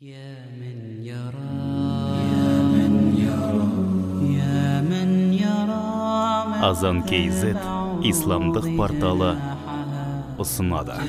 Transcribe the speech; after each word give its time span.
يا 0.00 0.44
من 0.60 1.00
يرى 1.08 1.56
يا 2.28 2.52
من 2.68 2.92
يرى 3.16 3.68
يا 4.36 4.84
من 4.84 5.32
يرى 5.32 5.88
азан 6.68 7.00
kz 7.08 7.56
исламдық 8.04 8.66
порталы 8.76 9.30
ұсынады 10.36 11.00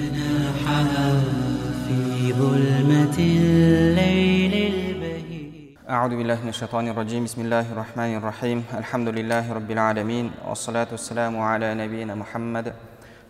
في 1.84 2.32
ظلمة 2.32 3.18
الليل 3.20 4.54
البهيج 4.56 5.54
أعوذ 5.90 6.14
بالله 6.16 6.38
من 6.44 6.50
الشيطان 6.56 6.88
الرجيم 6.88 7.24
بسم 7.28 7.42
الله 7.42 7.66
الرحمن 7.72 8.12
الرحيم 8.24 8.64
الحمد 8.72 9.08
لله 9.20 9.52
رب 9.52 9.72
العالمين 9.72 10.32
والصلاة 10.48 10.88
والسلام 10.96 11.36
على 11.36 11.76
نبينا 11.76 12.16
محمد 12.16 12.72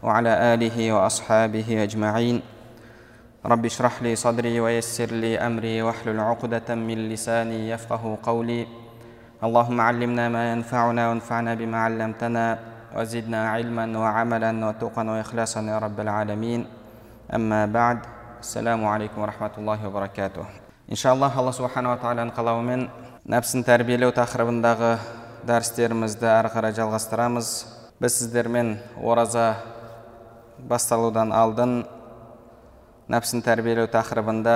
وعلى 0.05 0.53
آله 0.53 0.77
وأصحابه 0.93 1.83
أجمعين 1.83 2.41
رب 3.45 3.65
اشرح 3.65 4.01
لي 4.01 4.15
صدري 4.15 4.59
ويسر 4.59 5.11
لي 5.11 5.39
أمري 5.39 5.81
واحلل 5.81 6.19
عقدة 6.19 6.75
من 6.75 7.09
لساني 7.09 7.69
يفقه 7.69 8.17
قولي 8.23 8.67
اللهم 9.43 9.81
علمنا 9.81 10.29
ما 10.29 10.51
ينفعنا 10.51 11.09
وانفعنا 11.09 11.53
بما 11.53 11.77
علمتنا 11.77 12.59
وزدنا 12.95 13.49
علما 13.49 13.99
وعملا 13.99 14.51
وتقا 14.67 15.03
وإخلاصا 15.03 15.61
يا 15.61 15.77
رب 15.77 15.99
العالمين 15.99 16.65
أما 17.33 17.65
بعد 17.65 17.99
السلام 18.39 18.85
عليكم 18.85 19.21
ورحمة 19.21 19.51
الله 19.57 19.87
وبركاته 19.87 20.45
иншаллах 20.87 21.35
алла 21.35 21.51
субханала 21.51 21.97
тағаланың 21.99 22.31
қалауымен 22.31 22.83
нәпсін 23.27 23.65
тәрбиелеу 23.67 24.13
тақырыбындағы 24.15 24.93
дәрістерімізді 25.47 26.29
әрі 26.31 26.51
қарай 26.53 26.75
жалғастырамыз 26.77 27.49
біз 27.99 28.15
сіздермен 28.21 28.77
ораза 29.03 29.57
басталудан 30.69 31.33
алдын 31.35 31.81
Нәпсін 33.12 33.42
тәрбиелеу 33.44 33.90
тақырыбында 33.92 34.52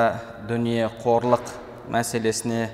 дүние 0.48 0.86
қорлық 1.02 1.50
мәселесіне 1.92 2.70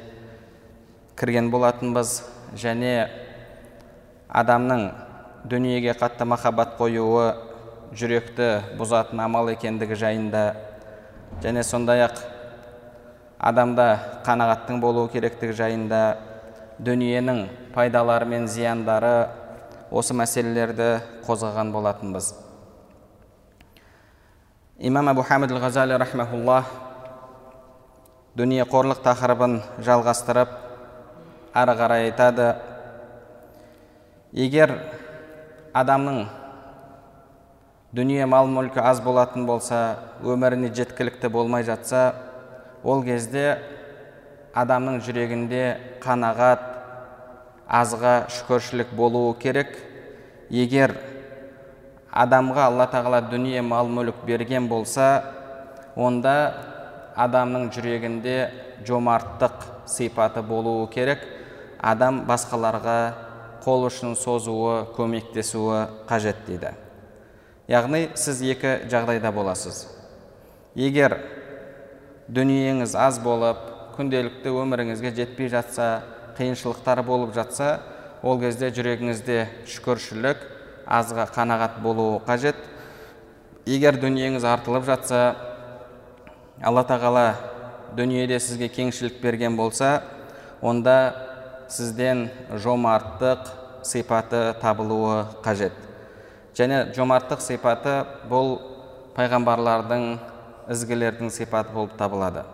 кірген 1.18 1.48
болатынбыз 1.50 2.12
және 2.54 2.92
адамның 4.30 4.84
дүниеге 5.50 5.96
қатты 5.98 6.28
махаббат 6.30 6.76
қоюы 6.78 7.24
жүректі 7.98 8.76
бұзатын 8.78 9.24
амал 9.24 9.50
екендігі 9.56 9.98
жайында 10.04 10.44
және 11.42 11.66
сондай 11.66 12.04
ақ 12.06 12.22
адамда 13.50 13.88
қанағаттың 14.28 14.78
болуы 14.86 15.10
керектігі 15.16 15.58
жайында 15.64 16.04
дүниенің 16.78 17.42
пайдалары 17.74 18.30
мен 18.36 18.46
зияндары 18.46 19.16
осы 19.90 20.14
мәселелерді 20.14 20.92
қозғаған 21.26 21.74
болатынбыз 21.74 22.32
имам 24.82 25.08
абу 25.08 25.22
хамид 25.22 25.52
ғазали 25.54 25.94
рахмаулла 25.94 26.64
дүние 28.34 28.64
қорлық 28.66 28.98
тақырыбын 29.04 29.60
жалғастырып 29.78 30.56
ары 31.54 31.74
қарай 31.78 32.08
айтады 32.08 32.48
егер 34.34 34.74
адамның 35.72 36.24
дүние 37.94 38.26
мал 38.26 38.50
мүлкі 38.50 38.82
аз 38.82 38.98
болатын 39.06 39.46
болса 39.46 39.78
өміріне 40.18 40.72
жеткілікті 40.74 41.30
болмай 41.30 41.62
жатса 41.62 42.02
ол 42.82 43.04
кезде 43.06 43.60
адамның 44.52 44.98
жүрегінде 45.06 45.62
қанағат 46.02 46.66
азға 47.72 48.26
шүкіршілік 48.28 48.90
болуы 48.96 49.32
керек. 49.40 49.76
Егер 50.50 50.92
адамға 52.12 52.66
алла 52.68 52.86
тағала 52.92 53.22
дүние 53.24 53.62
мал 53.64 53.88
мүлік 53.88 54.24
берген 54.28 54.68
болса 54.68 55.24
онда 55.96 56.34
адамның 57.16 57.70
жүрегінде 57.72 58.36
жомарттық 58.86 59.88
сипаты 59.88 60.42
болуы 60.42 60.88
керек. 60.92 61.24
Адам 61.82 62.22
басқаларға 62.28 62.96
қол 63.64 63.88
ұшын 63.88 64.14
созуы 64.18 64.84
көмектесуі 64.96 65.86
қажет 66.08 66.44
дейді. 66.46 66.74
Яғни 67.70 68.08
сіз 68.14 68.42
екі 68.52 68.76
жағдайда 68.90 69.32
боласыз. 69.34 69.86
Егер 70.74 71.18
дүниеңіз 72.28 72.94
аз 72.98 73.18
болып 73.22 73.58
күнделікті 73.96 74.52
өміріңізге 74.62 75.12
жетпей 75.16 75.50
жатса 75.52 76.02
қиыншылықтар 76.38 77.02
болып 77.06 77.34
жатса 77.34 77.80
ол 78.22 78.40
кезде 78.40 78.70
жүрегіңізде 78.72 79.46
шүкіршілік 79.68 80.51
азға 80.86 81.26
қанағат 81.34 81.80
болуы 81.82 82.20
қажет. 82.26 82.56
Егер 83.66 83.98
дүниеңіз 84.02 84.44
артылып 84.44 84.84
жатса 84.88 85.36
алла 86.62 86.82
тағала 86.86 87.26
дүниеде 87.96 88.40
сізге 88.40 88.68
кеңшілік 88.72 89.20
берген 89.22 89.56
болса 89.56 90.02
онда 90.60 91.14
сізден 91.68 92.28
жомарттық 92.50 93.46
сипаты 93.86 94.54
табылуы 94.60 95.26
қажет. 95.44 95.72
Және 96.54 96.92
жомарттық 96.96 97.40
сипаты 97.40 98.02
бұл 98.28 98.58
пайғамбарлардың 99.16 100.18
ізгілердің 100.72 101.30
сипаты 101.32 101.72
болып 101.72 101.96
табылады. 101.98 102.44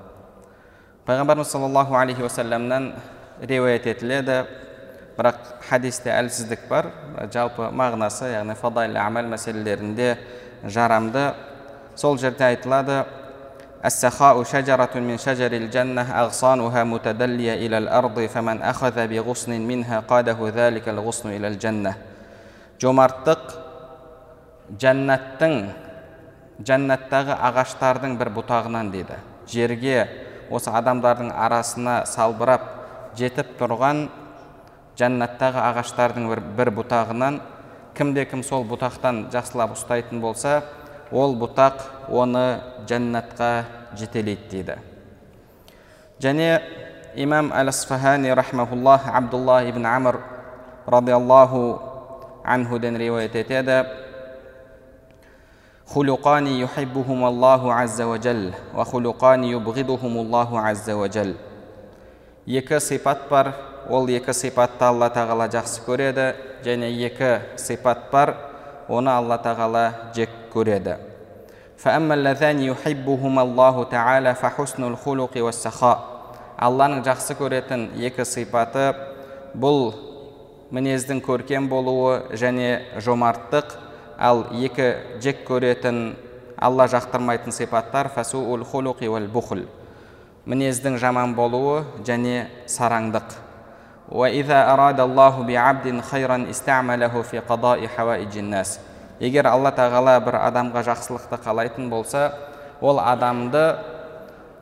Пайғамбарымыз 1.07 1.51
саллаллаху 1.51 1.97
алейхи 1.97 2.23
уассаламнан 2.23 2.93
риуаят 3.41 3.87
етіледі 3.87 4.47
бірақ 5.18 5.42
хадисте 5.70 6.12
әлсіздік 6.14 6.68
бар 6.70 6.92
жалпы 7.34 7.70
мағынасы 7.72 8.32
яғни 8.34 8.56
фадайль 8.60 8.98
амал 8.98 9.30
мәселелерінде 9.34 10.16
жарамды 10.66 11.34
сол 11.96 12.18
жерде 12.18 12.46
айтылады 12.52 13.04
السخاء 13.84 14.44
شجرة 14.44 14.96
من 14.96 15.18
شجر 15.18 15.52
الجنة 15.52 16.02
أغصانها 16.02 16.84
متدلية 16.84 17.68
إلى 17.68 17.78
الأرض 17.78 18.20
فمن 18.32 18.62
أخذ 18.62 19.08
بغصن 19.08 19.52
منها 19.52 20.00
قاده 20.00 20.40
ذلك 20.56 20.90
الغصن 20.90 21.30
إلى 21.36 21.48
الجنة 21.48 21.94
жомарттық 22.84 23.44
жәннаттың 24.82 25.54
жәннаттағы 26.68 27.36
ағаштардың 27.48 28.18
бір 28.20 28.32
бұтағынан 28.36 28.90
дейді 28.92 29.20
жерге 29.48 30.02
осы 30.52 30.74
адамдардың 30.74 31.30
арасына 31.46 32.02
салбырап 32.10 32.66
жетіп 33.20 33.54
тұрған 33.62 34.08
жәннаттағы 35.00 35.62
ағаштардың 35.70 36.28
бір, 36.30 36.42
бір 36.58 36.72
бұтағынан 36.80 37.40
кімде 37.98 38.26
кім 38.30 38.44
сол 38.46 38.66
бұтақтан 38.70 39.28
жақсылап 39.34 39.74
ұстайтын 39.78 40.22
болса 40.22 40.62
ол 41.12 41.36
бұтақ 41.38 42.10
оны 42.10 42.46
жәннатқа 42.90 43.50
жетелейді 43.98 44.50
дейді 44.52 44.78
және 46.22 46.62
имам 47.16 47.52
әл 47.54 47.70
асфахани 47.70 48.34
рахмауллах 48.34 49.10
абдулла 49.14 49.64
ибн 49.70 49.86
амр 49.86 50.22
радиаллаху 50.88 51.82
анхуден 52.44 52.98
риуаят 52.98 53.36
етеді 53.36 53.84
خلقان 55.94 56.48
يحبهم 56.48 57.24
الله 57.26 57.74
عز 57.74 58.02
وجل 58.02 58.52
وخلقان 58.76 59.44
يبغضهم 59.44 60.14
الله 60.18 60.60
عز 60.60 60.90
وجل 60.90 61.36
екі 62.48 62.80
сипат 62.80 63.30
бар 63.30 63.54
ол 63.89 64.09
екі 64.13 64.35
сипатты 64.37 64.85
алла 64.85 65.09
тағала 65.13 65.49
жақсы 65.49 65.83
көреді 65.87 66.27
және 66.65 66.91
екі 67.07 67.31
сипат 67.57 68.11
бар 68.13 68.35
оны 68.89 69.11
алла 69.11 69.39
тағала 69.41 70.13
жек 70.17 70.31
көреді. 70.53 70.97
Алланың 76.59 77.05
жақсы 77.07 77.37
көретін 77.39 77.85
екі 78.03 78.25
сипаты 78.27 78.89
бұл 79.55 79.93
мінездің 80.75 81.21
көркем 81.23 81.69
болуы 81.71 82.35
және 82.35 82.83
жомарттық. 82.99 83.77
Ал 84.19 84.49
екі 84.51 84.89
жек 85.23 85.45
көретін 85.47 86.17
алла 86.59 86.89
жақтырмайтын 86.91 87.55
сипаттар 87.55 88.11
фасуул 88.11 88.65
хулуқи 88.67 89.07
уәл 89.07 89.31
бухл 89.31 89.69
мінездің 90.49 90.97
жаман 90.99 91.37
болуы 91.37 91.85
және 92.03 92.49
сараңдық 92.67 93.48
егер 99.21 99.47
алла 99.51 99.73
тағала 99.75 100.15
бір 100.25 100.39
адамға 100.41 100.85
жақсылықты 100.87 101.41
қалайтын 101.45 101.91
болса 101.91 102.33
ол 102.81 103.01
адамды 103.01 103.65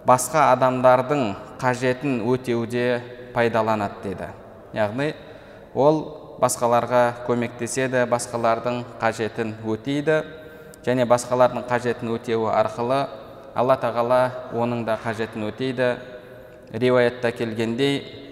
басқа 0.06 0.50
адамдардың 0.56 1.22
қажетін 1.60 2.22
өтеуде 2.26 3.02
пайдаланады 3.34 4.02
дейді 4.02 4.30
яғни 4.74 5.12
ол 5.74 6.02
басқаларға 6.40 7.04
көмектеседі 7.28 8.06
басқалардың 8.10 8.82
қажетін 9.00 9.54
өтейді 9.62 10.22
және 10.86 11.06
басқалардың 11.06 11.68
қажетін 11.70 12.14
өтеуі 12.16 12.50
арқылы 12.50 13.04
алла 13.56 13.76
тағала 13.80 14.20
оның 14.52 14.84
да 14.84 14.98
қажетін 15.00 15.48
өтейді. 15.48 15.96
Риуаятта 16.72 17.30
келгендей 17.32 18.25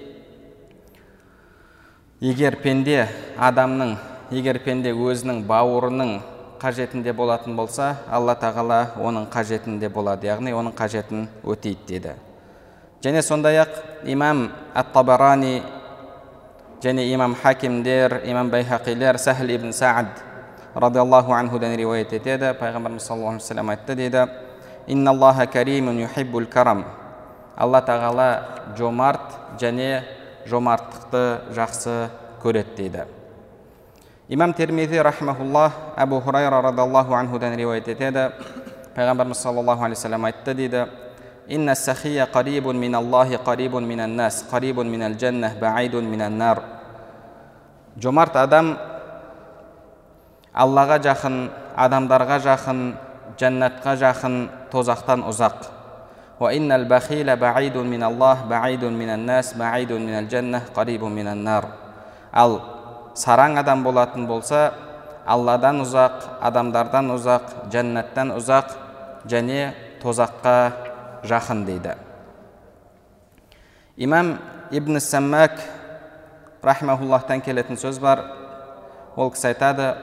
егер 2.25 2.57
пенде 2.57 3.03
адамның 3.37 3.91
егер 4.33 4.57
пенде 4.65 4.95
өзінің 4.97 5.43
бауырының 5.45 6.13
қажетінде 6.63 7.13
болатын 7.13 7.57
болса 7.59 7.91
алла 8.09 8.33
тағала 8.41 8.95
оның 8.97 9.27
қажетінде 9.33 9.91
болады 9.93 10.31
яғни 10.31 10.55
оның 10.57 10.73
қажетін 10.79 11.27
өтейді 11.45 11.85
деді. 11.89 12.15
Және 13.05 13.21
сондай 13.21 13.59
ақ 13.61 13.77
имам 14.09 14.49
ат 14.73 14.95
табарани 14.95 15.63
және 16.81 17.05
имам 17.13 17.35
хакимдер 17.35 18.23
имам 18.25 18.51
байхақилер 18.51 19.19
сахл 19.19 19.51
ибн 19.51 19.73
саад 19.73 20.07
радиаллаху 20.75 21.33
анхудан 21.33 21.77
риуаят 21.77 22.13
етеді. 22.13 22.57
Пайғамбарымыз 22.57 23.01
саллаллаху 23.01 23.37
алейхи 23.37 23.45
вассалам 23.45 23.71
айтты 23.71 23.95
дейді 23.95 24.29
инналлаха 24.87 25.47
каримун 25.47 26.01
юхиббул 26.01 26.47
карам 26.47 26.87
алла 27.55 27.83
тағала 27.83 28.75
жомарт 28.79 29.61
және 29.61 30.05
жомарттықты 30.47 31.55
жақсы 31.55 32.11
көреді 32.43 32.77
дейді. 32.77 33.05
Имам 34.29 34.55
термизи 34.55 34.99
рахмауллах 34.99 35.73
әбу 35.97 36.21
хурайра 36.21 36.63
радиаллаху 36.63 37.15
анхудан 37.15 37.57
риуаят 37.57 37.89
етеді. 37.89 38.31
Пайғамбарымыз 38.97 39.41
саллаллаху 39.43 39.85
алейхи 39.85 39.99
вассалам 39.99 40.25
айтты 40.25 40.55
дейді 40.55 40.87
инна 41.49 41.75
сахия 41.75 42.27
қарибун 42.27 42.77
мин 42.77 42.95
аллахи 42.95 43.37
қарибун 43.37 43.85
қарибун 44.51 44.89
нар 46.29 46.63
жомарт 47.97 48.37
адам 48.37 48.77
аллаға 50.55 50.99
жақын 51.03 51.51
адамдарға 51.77 52.39
жақын 52.43 52.81
жәннатқа 53.39 53.97
жақын 53.99 54.49
тозақтан 54.71 55.25
ұзақ. 55.29 55.74
وإن 56.40 56.72
البخيل 56.72 57.36
بعيد 57.36 57.78
من 57.78 58.04
الله 58.04 58.38
بعيد 58.50 58.84
من 58.84 59.10
الناس 59.10 59.54
بعيد 59.60 59.92
من 59.92 60.16
الجنة 60.24 60.62
قريب 60.76 61.04
من 61.04 61.28
النار 61.28 61.66
ал 62.32 62.62
сараң 63.18 63.58
адам 63.58 63.84
болатын 63.84 64.28
болса 64.30 64.72
алладан 65.26 65.82
ұзақ 65.82 66.28
адамдардан 66.46 67.10
ұзақ 67.16 67.56
жәннаттан 67.74 68.34
ұзақ 68.38 68.76
және 69.30 69.74
тозаққа 70.04 70.56
жақын 71.26 71.66
дейді 71.66 71.96
имам 73.98 74.38
ибн 74.72 75.00
саммак 75.02 75.58
рахмауллахтан 76.64 77.42
келетін 77.42 77.82
сөз 77.82 78.00
бар 78.00 78.24
ол 79.18 79.34
кісі 79.34 79.54
айтады 79.54 79.96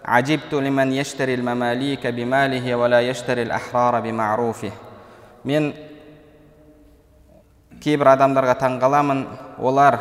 عجبت 0.00 0.54
لمن 0.54 0.92
يشتري 0.92 1.34
المماليك 1.34 2.06
بماله 2.06 2.74
ولا 2.74 3.00
يشتري 3.00 3.42
الأحرار 3.42 4.00
بمعروفه 4.00 4.72
мен 5.45 5.73
кейбір 7.83 8.09
адамдарға 8.15 8.55
таңғаламын 8.63 9.23
олар 9.61 9.99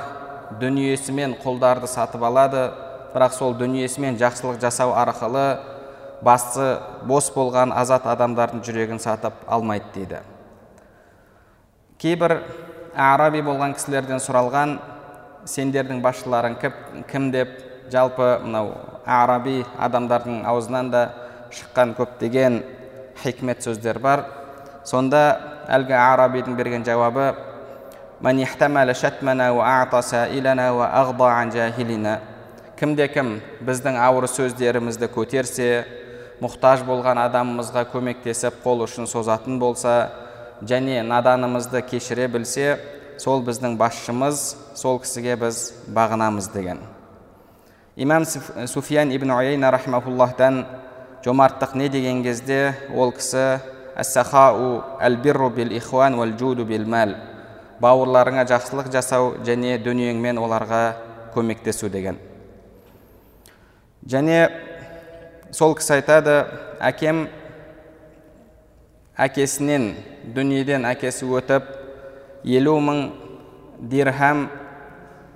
дүниесімен 0.61 1.37
құлдарды 1.43 1.88
сатып 1.91 2.25
алады 2.25 2.64
бірақ 3.14 3.35
сол 3.37 3.56
дүниесімен 3.58 4.17
жақсылық 4.20 4.61
жасау 4.62 4.94
арқылы 4.96 5.44
басы 6.25 6.69
бос 7.06 7.29
болған 7.35 7.75
азат 7.76 8.06
адамдардың 8.08 8.62
жүрегін 8.64 9.02
сатып 9.02 9.44
алмайды 9.46 9.93
дейді 9.94 10.23
кейбір 12.00 12.38
араби 12.96 13.43
болған 13.44 13.75
кісілерден 13.76 14.23
сұралған 14.25 14.79
сендердің 15.50 16.00
басшыларың 16.05 16.56
кім 17.11 17.29
деп 17.35 17.52
жалпы 17.93 18.38
мынау 18.46 18.73
араби 19.05 19.61
адамдардың 19.76 20.41
аузынан 20.49 20.91
да 20.94 21.05
шыққан 21.52 21.93
көптеген 21.99 22.62
хикмет 23.23 23.62
сөздер 23.62 23.99
бар 23.99 24.25
сонда 24.84 25.25
әлгі 25.69 25.96
арабидің 25.96 26.56
берген 26.58 26.84
жауабы 26.84 27.32
кімде 32.78 33.06
кім 33.08 33.36
біздің 33.64 33.96
ауыр 34.02 34.26
сөздерімізді 34.28 35.08
көтерсе 35.14 35.69
мұқтаж 36.42 36.82
болған 36.86 37.20
адамымызға 37.22 37.84
көмектесіп 37.92 38.56
қол 38.64 38.82
ұшын 38.88 39.06
созатын 39.06 39.60
болса 39.62 39.94
және 40.62 41.02
наданымызды 41.06 41.82
кешіре 41.86 42.26
білсе 42.28 42.78
сол 43.19 43.44
біздің 43.46 43.76
басшымыз 43.78 44.42
сол 44.75 44.98
кісіге 45.02 45.36
біз 45.44 45.60
бағынамыз 45.86 46.50
деген 46.52 46.82
имам 47.96 48.26
суфиян 48.26 49.12
ибн 49.14 49.31
уяйна 49.36 49.70
рахмауллахтан 49.70 50.64
жомарттық 51.25 51.76
не 51.78 51.88
деген 51.88 52.22
кезде 52.25 52.75
ол 52.94 53.12
кісі 53.12 53.60
бауырларыңа 57.82 58.44
жақсылық 58.49 58.91
жасау 58.93 59.35
және 59.46 59.79
дүниеңмен 59.82 60.38
оларға 60.38 60.82
көмектесу 61.35 61.91
деген. 61.91 62.19
Және 64.06 64.38
сол 65.55 65.75
кісі 65.79 65.96
айтады 65.99 66.37
әкем 66.81 67.26
әкесінен 69.19 69.91
дүниеден 70.37 70.87
әкесі 70.91 71.26
өтіп 71.38 71.70
елу 72.44 72.76
мың 72.82 73.02
дирхам 73.81 74.49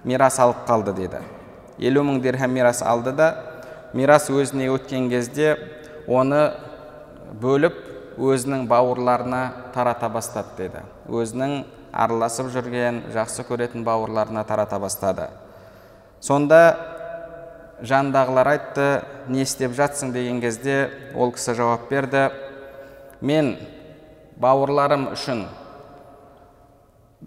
мирас 0.05 0.39
алып 0.39 0.65
қалды 0.69 0.95
деді. 0.95 1.21
елу 1.79 2.03
мың 2.03 2.21
дирхам 2.21 2.51
мирас 2.53 2.83
алды 2.83 3.13
да 3.13 3.35
мирас 3.95 4.31
өзіне 4.31 4.69
өткен 4.69 5.09
кезде 5.11 5.57
оны 6.07 6.53
бөліп 7.41 7.88
өзінің 8.19 8.67
бауырларына 8.67 9.43
тарата 9.75 10.09
бастады 10.11 10.57
деді. 10.59 10.83
Өзінің 11.09 11.63
араласып 11.93 12.51
жүрген 12.53 13.05
жақсы 13.15 13.45
көретін 13.47 13.85
бауырларына 13.87 14.43
тарата 14.45 14.79
бастады. 14.83 15.29
Сонда 16.21 16.61
жанындағылар 17.81 18.53
айтты 18.55 18.89
не 19.29 19.43
істеп 19.47 19.73
жатсың? 19.79 20.13
деген 20.13 20.41
кезде 20.41 20.91
ол 21.15 21.33
кісі 21.33 21.55
жауап 21.55 21.89
берді. 21.91 22.29
Мен 23.21 23.57
бауырларым 24.37 25.13
үшін 25.13 25.47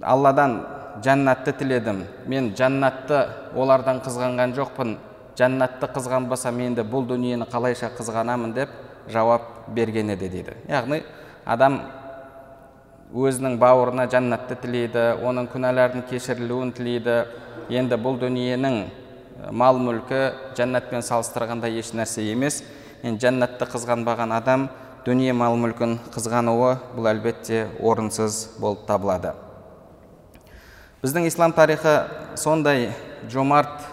алладан 0.02 0.62
жәннатты 1.04 1.54
тіледім. 1.56 2.06
Мен 2.28 2.54
жәннатты 2.56 3.28
олардан 3.56 4.04
қызғанған 4.04 4.56
жоқпын. 4.60 4.98
Жәннатты 5.40 5.88
қызғанбасам 5.88 6.60
енді 6.60 6.84
бұл 6.84 7.08
дүниені 7.08 7.48
қалайша 7.48 7.94
қызғанамын 7.96 8.54
деп 8.54 8.70
жауап 9.10 9.68
берген 9.74 10.12
еді 10.14 10.30
дейді. 10.30 10.56
Яғни 10.70 11.02
адам 11.46 11.80
өзінің 13.12 13.58
бауырына 13.60 14.08
жәннатты 14.12 14.56
тілейді 14.62 15.06
оның 15.26 15.50
күнәларының 15.52 16.06
кешірілуін 16.10 16.72
тілейді. 16.78 17.18
Енді 17.72 17.98
бұл 18.02 18.20
дүниенің 18.22 18.78
мал 19.52 19.80
мүлкі 19.82 20.22
жәннатпен 20.58 21.04
салыстырғанда 21.06 21.70
еш 21.72 21.94
нәрсе 21.98 22.24
емес. 22.32 22.62
Енді 23.04 23.28
жәннатты 23.28 23.68
қызғанбаған 23.72 24.36
адам 24.36 24.70
дүние 25.06 25.34
мал 25.34 25.56
мүлкін 25.58 25.98
қызғануы 26.14 26.76
бұл 26.96 27.10
әлбетте 27.10 27.66
орынсыз 27.82 28.44
болып 28.62 28.86
табылады. 28.88 29.34
Біздің 31.02 31.26
ислам 31.26 31.56
тарихы 31.58 32.04
сондай 32.38 32.92
жомарт 33.30 33.88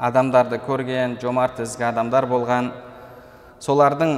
адамдарды 0.00 0.58
көрген 0.66 1.20
жомарт 1.22 1.60
ізгі 1.62 1.86
адамдар 1.92 2.26
болған. 2.26 2.72
Солардың 3.60 4.14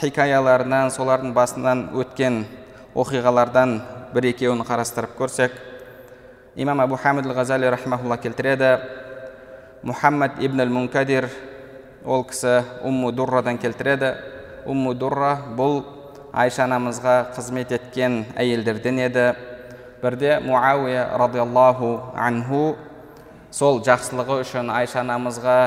хикаяларынан 0.00 0.90
солардың 0.94 1.34
басынан 1.36 1.88
өткен 1.96 2.44
оқиғалардан 2.96 3.74
бір 4.14 4.30
екеуін 4.30 4.64
қарастырып 4.64 5.16
көрсек. 5.18 5.52
Имам 6.56 6.80
абу 6.80 6.96
хамид 6.96 7.26
ғазали 7.26 7.68
рахмаулла 7.70 8.16
келтіреді. 8.16 8.78
Мұхаммад 9.84 10.40
ибн 10.42 10.64
әл 10.64 10.72
мункадир 10.72 11.28
ол 12.04 12.24
кісі 12.24 12.62
умму 12.82 13.12
дуррадан 13.12 13.58
келтіреді. 13.58 14.14
Умму 14.66 14.94
дурра 14.94 15.36
бұл 15.56 15.82
айша 16.32 16.64
анамызға 16.64 17.34
қызмет 17.36 17.74
еткен 17.76 18.24
әйелдерден 18.36 18.98
еді. 19.04 19.32
Бірде 20.02 20.38
муауия 20.40 21.10
радиаллаху 21.18 22.14
анху 22.16 22.76
сол 23.50 23.82
жақсылығы 23.84 24.40
үшін 24.44 24.72
айша 24.72 25.02
анамызға 25.04 25.58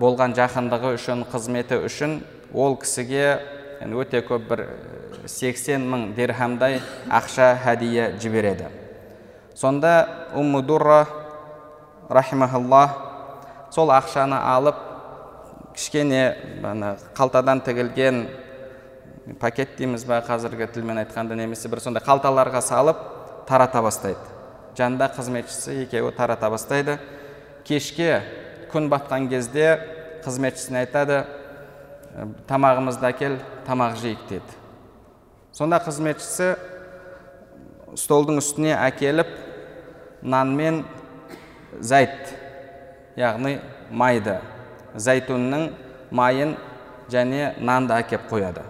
болған 0.00 0.34
жақындығы 0.36 0.94
үшін 0.96 1.26
қызметі 1.32 1.82
үшін 1.86 2.20
ол 2.54 2.76
кісіге 2.76 3.40
өте 3.82 4.22
көп 4.22 4.46
бір 4.48 4.66
80 5.26 5.82
мың 5.88 6.12
дирхамдай 6.16 6.80
ақша 7.10 7.56
хәдия 7.64 8.12
жібереді. 8.20 8.68
Сонда 9.54 10.30
умму 10.34 10.62
дурра 10.62 11.06
сол 13.70 13.90
ақшаны 13.90 14.36
алып 14.36 14.76
кішкене 15.74 16.36
ана 16.62 16.96
қалтадан 17.16 17.62
тігілген 17.64 18.26
пакет 19.40 19.76
дейміз 19.78 20.04
ба 20.04 20.20
қазіргі 20.26 20.68
тілмен 20.74 21.00
айтқанда 21.04 21.36
немесе 21.38 21.70
бір 21.72 21.80
сондай 21.80 22.04
қалталарға 22.04 22.60
салып 22.60 22.98
тарата 23.48 23.82
бастайды. 23.82 24.20
Жанында 24.76 25.08
қызметшісі 25.16 25.82
екеуі 25.86 26.12
тарата 26.16 26.50
бастайды. 26.50 26.98
Кешке 27.64 28.20
күн 28.72 28.90
батқан 28.92 29.28
кезде 29.30 29.78
қызметшісіне 30.24 30.84
айтады 30.84 31.24
тамағымызды 32.48 33.08
әкел 33.08 33.38
тамақ 33.66 33.96
жейік 34.00 34.26
деді. 34.28 34.58
Сонда 35.52 35.78
қызметшісі 35.84 36.54
столдың 37.98 38.40
үстіне 38.40 38.74
әкеліп 38.76 39.30
нан 40.22 40.54
мен 40.56 40.82
зәйт 41.80 42.34
яғни 43.16 43.58
майды 43.90 44.38
зәйтүннің 44.94 45.70
майын 46.12 46.56
және 47.12 47.54
нанды 47.60 47.96
әкеп 47.96 48.28
қояды. 48.30 48.64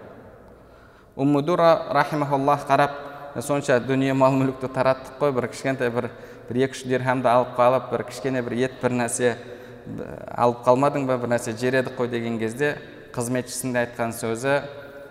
Уммудура 1.16 1.88
рахимахуллах 1.90 2.66
қарап 2.68 2.98
сонша 3.40 3.78
дүние 3.80 4.14
мал 4.14 4.34
мүлікті 4.36 4.70
тараттық 4.72 5.18
қой 5.20 5.32
бір 5.34 5.48
кішкентай 5.52 5.90
бір 5.90 6.10
бір 6.48 6.62
екі 6.66 6.78
үш 6.78 6.82
дирхамды 6.88 7.28
алып 7.30 7.54
қалып 7.56 7.90
бір 7.92 8.04
кішкене 8.08 8.42
бір 8.42 8.56
ет 8.66 8.80
бір 8.82 8.96
нәрсе 9.02 9.36
алып 10.36 10.64
қалмадың 10.66 11.06
ба 11.08 11.16
бір 11.18 11.34
нәрсе 11.34 11.54
жер 11.56 11.78
едік 11.80 11.96
қой 11.98 12.10
деген 12.12 12.38
кезде 12.38 12.76
қызметшісінде 13.14 13.82
айтқан 13.86 14.14
сөзі 14.16 14.60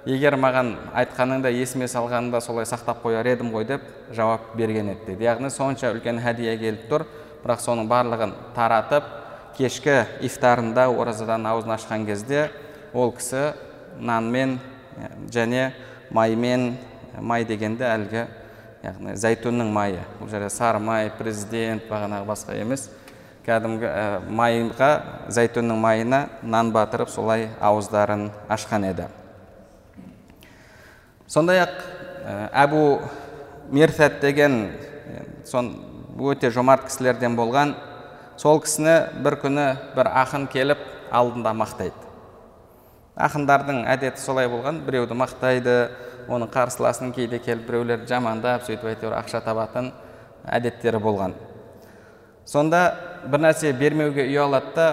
егер 0.09 0.35
маған 0.41 0.73
айтқаныңда 0.97 1.51
есіме 1.53 1.87
салғанымда 1.91 2.41
солай 2.41 2.65
сақтап 2.65 3.03
қояр 3.03 3.27
едім 3.35 3.51
ғой 3.53 3.67
деп 3.69 3.83
жауап 4.15 4.55
берген 4.57 4.89
еді 4.95 5.05
дейді. 5.11 5.27
Яғни 5.27 5.51
сонша 5.53 5.91
үлкен 5.93 6.21
хәдия 6.23 6.55
келіп 6.57 6.87
тұр 6.89 7.05
бірақ 7.43 7.61
соның 7.61 7.89
барлығын 7.91 8.33
таратып 8.55 9.05
кешкі 9.57 10.01
ифтарында 10.25 10.87
оразадан 10.89 11.45
аузын 11.45 11.75
ашқан 11.77 12.05
кезде 12.09 12.49
ол 12.93 13.13
кісі 13.13 13.51
нанмен 13.99 14.57
және 15.29 15.71
маймен 16.09 16.77
май 17.19 17.45
дегенде 17.45 17.85
әлгі 17.85 18.25
яғни 18.81 19.15
зәйтүннің 19.19 19.69
майы. 19.71 20.01
Бұл 20.19 20.31
жерде 20.31 20.49
сары 20.49 20.79
май 20.81 21.11
президент 21.17 21.85
бағанағы 21.89 22.25
басқа 22.25 22.57
емес. 22.57 22.89
Кәдімгі 23.45 23.87
ә, 23.87 24.03
майға 24.29 24.91
зәйтүннің 25.33 25.79
майына 25.81 26.25
нан 26.43 26.71
батырып 26.75 27.09
солай 27.09 27.49
ауыздарын 27.59 28.29
ашқан 28.49 28.85
еді. 28.91 29.07
Сондай 31.27 31.63
ақ 31.63 31.73
әбу 32.53 33.01
мирфат 33.71 34.19
деген 34.21 34.71
сон 35.45 35.73
өте 36.19 36.51
жомарт 36.51 36.85
кісілерден 36.89 37.35
болған 37.39 37.73
сол 38.37 38.59
кісіні 38.61 39.23
бір 39.23 39.37
күні 39.41 39.67
бір 39.95 40.11
ақын 40.21 40.47
келіп 40.51 40.81
алдында 41.11 41.53
мақтайды. 41.57 41.95
Ақындардың 43.15 43.83
әдеті 43.91 44.21
солай 44.21 44.49
болған 44.51 44.83
біреуді 44.85 45.17
мақтайды 45.17 45.75
оның 46.31 46.51
қарсыласын 46.53 47.13
кейде 47.15 47.39
келіп 47.43 47.67
біреулер 47.67 48.05
жамандап 48.09 48.67
сөйтіп 48.67 48.91
әйтеуір 48.93 49.17
ақша 49.17 49.41
табатын 49.45 49.91
әдеттері 50.45 51.01
болған. 51.01 51.33
Сонда 52.45 52.83
бір 53.25 53.43
нәрсе 53.45 53.71
бермеуге 53.77 54.25
ұялады 54.29 54.73
да 54.75 54.87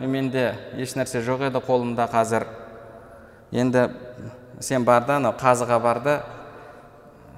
менде 0.00 0.54
еш 0.78 0.94
нәрсе 0.96 1.22
жоқ 1.24 1.48
еді 1.48 1.60
қолымда 1.64 2.06
қазір. 2.10 2.46
Енді 3.52 3.88
сен 4.60 4.84
бар 4.84 5.04
да 5.06 5.16
анау 5.16 5.34
қазыға 5.38 5.80
бар 5.82 6.00
да 6.04 6.14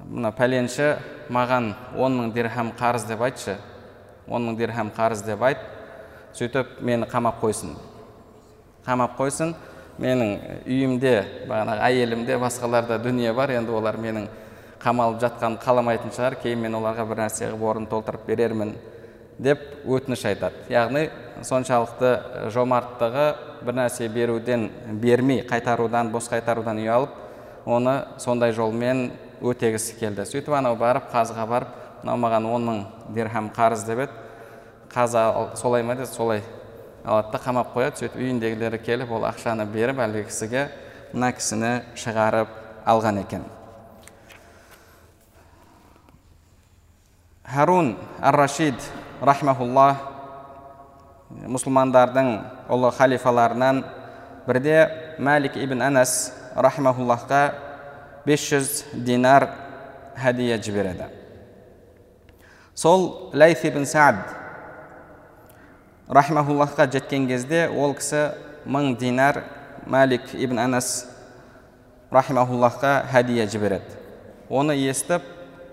мына 0.07 0.33
пәленші 0.37 0.97
маған 1.33 1.73
он 1.97 2.21
мың 2.21 2.33
дирхам 2.33 2.73
қарыз 2.79 3.07
деп 3.09 3.23
айтшы. 3.27 3.57
Он 4.29 4.47
мың 4.47 4.57
дирхам 4.57 4.91
қарыз 4.97 5.25
деп 5.27 5.43
айт 5.43 5.59
сөйтіп 6.35 6.81
мені 6.81 7.07
қамап 7.11 7.41
қойсын. 7.43 7.77
Қамап 8.87 9.17
қойсын 9.19 9.55
менің 9.99 10.35
үйімде 10.67 11.15
бағанағы 11.49 11.87
әйелімде 11.89 12.37
басқаларда 12.39 12.99
дүние 13.03 13.33
бар 13.33 13.55
енді 13.57 13.73
олар 13.73 13.97
менің 13.97 14.29
қамалып 14.83 15.23
жатқанын 15.23 15.57
қаламайтын 15.63 16.13
шығар 16.13 16.37
кейін 16.43 16.61
мен 16.67 16.77
оларға 16.79 17.07
бір 17.09 17.25
нәрсе 17.25 17.49
қылып 17.49 17.65
орын 17.65 17.87
толтырып 17.91 18.27
берермін. 18.29 18.75
Деп 19.39 19.63
өтініш 19.85 20.25
айтады. 20.31 20.65
Яғни 20.73 21.09
соншалықты 21.45 22.51
жомарттығы 22.55 23.27
бір 23.67 23.79
нәрсе 23.81 24.09
беруден 24.09 24.71
бермей 25.03 25.43
қайтарудан 25.47 26.11
бос 26.13 26.31
қайтарудан 26.33 26.81
ұялып 26.81 27.17
оны 27.67 27.97
сондай 28.23 28.55
жолмен 28.57 29.11
өтегісі 29.43 29.99
келді. 30.01 30.25
Сөйтіп 30.25 30.55
анау 30.57 30.77
барып 30.81 31.11
қазыға 31.13 31.47
барып 31.49 31.75
мынау 32.03 32.21
маған 32.23 32.49
он 32.49 32.69
мың 32.69 32.85
дирхам 33.15 33.51
қарыз 33.57 33.85
деп 33.87 34.07
еді. 34.07 34.13
Қазы 34.93 35.57
солай 35.57 35.83
ма 35.83 35.97
деді? 35.97 36.09
Солай 36.09 36.43
алады 37.05 37.33
да 37.33 37.39
қамап 37.43 37.75
қояды. 37.75 38.01
Сөйтіп 38.01 38.17
үйіндегілері 38.17 38.81
келіп 38.81 39.13
ол 39.13 39.27
ақшаны 39.29 39.67
беріп 39.69 40.01
әлгі 40.01 40.25
кісіге 40.31 40.69
мына 41.13 41.33
кісіні 41.37 41.73
шығарып 41.99 42.49
алған 42.87 43.21
екен. 43.21 43.45
Харун 47.47 47.97
ар 48.21 48.37
рашид 48.37 48.75
рахмаулла 49.21 49.89
мұсылмандардың 51.49 52.31
ұлы 52.73 52.91
халифаларынан 52.97 53.83
бірде 54.47 54.79
мәлик 55.19 55.57
ибн 55.57 55.83
анас 55.83 56.33
рахмауллахқа 56.55 57.55
500 58.27 58.85
динар 59.07 59.49
хәдия 60.17 60.59
жібереді 60.63 61.09
сол 62.75 63.31
ләйф 63.33 63.65
ибн 63.65 63.87
саад 63.87 64.23
рахмауллахқа 66.09 66.87
жеткен 66.93 67.29
кезде 67.29 67.67
ол 67.69 67.95
кісі 67.95 68.31
мың 68.67 68.97
динар 68.99 69.45
мәлик 69.87 70.35
ибн 70.35 70.59
анас 70.59 71.07
рахимахуллахқа 72.11 73.07
хәдия 73.11 73.47
жібереді 73.51 73.99
оны 74.51 74.77
естіп 74.79 75.23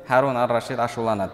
харун 0.08 0.38
ар 0.38 0.50
рашид 0.50 0.80
ашуланады 0.80 1.34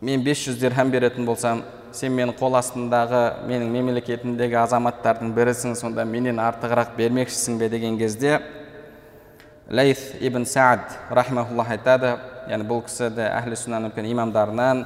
мен 0.00 0.24
500 0.24 0.58
дирхам 0.60 0.90
беретін 0.90 1.24
болсам 1.24 1.62
сен 1.96 2.12
менің 2.12 2.36
қол 2.36 2.58
астымдағы 2.58 3.22
менің 3.48 3.70
мемлекетімдегі 3.72 4.58
азаматтардың 4.60 5.32
бірісің 5.36 5.76
сонда 5.78 6.04
менен 6.04 6.36
артығырақ 6.42 6.92
бермекшісің 6.98 7.56
бе 7.58 7.68
деген 7.72 7.96
кезде 7.98 8.40
ләйс 9.72 10.12
ибн 10.20 10.44
саад 10.46 10.92
рахимахуллах 11.10 11.72
айтады. 11.74 12.16
Яғни 12.46 12.66
бұл 12.68 12.84
кісі 12.86 13.08
де 13.16 13.24
әхлі 13.26 13.56
сүннаның 13.58 13.96
имамдарынан 14.12 14.84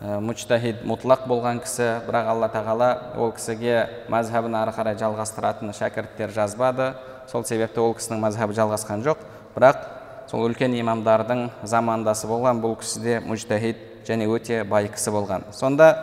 ә, 0.00 0.20
мучтахид 0.24 0.86
мұтлақ 0.88 1.26
болған 1.28 1.60
кісі. 1.60 2.00
Бірақ 2.06 2.30
алла 2.32 2.48
тағала 2.48 2.88
ол 3.18 3.34
кісіге 3.36 4.06
мазхабын 4.08 4.56
ары 4.56 4.72
қарай 4.72 4.96
жалғастыратын 4.96 5.74
шәкірттер 5.76 6.32
жазбады. 6.32 6.94
Сол 7.28 7.44
себепті 7.44 7.82
ол 7.82 7.92
кісінің 7.98 8.22
мазхабы 8.22 8.56
жалғасқан 8.56 9.04
жоқ. 9.04 9.20
Бірақ 9.58 9.84
сол 10.30 10.46
үлкен 10.48 10.72
имамдардың 10.80 11.50
замандасы 11.64 12.30
болған 12.30 12.62
бұл 12.64 12.78
кісі 12.80 13.02
де 13.04 13.20
мужтахид 13.20 13.95
және 14.06 14.28
өте 14.30 14.62
бай 14.64 14.88
кісі 14.88 15.10
болған. 15.14 15.48
Сонда 15.52 15.94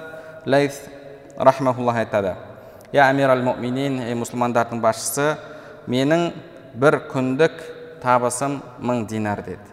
ләйс 0.45 0.81
рахмауллах 1.37 2.03
айтады 2.03 2.35
я 2.93 3.09
амир 3.09 3.29
ал 3.33 3.41
муминин 3.41 4.01
ей 4.05 4.13
мұсылмандардың 4.13 4.81
басшысы 4.83 5.33
менің 5.89 6.31
бір 6.77 6.99
күндік 7.09 7.55
табысым 8.03 8.59
мың 8.79 9.07
динар 9.09 9.41
деді. 9.41 9.65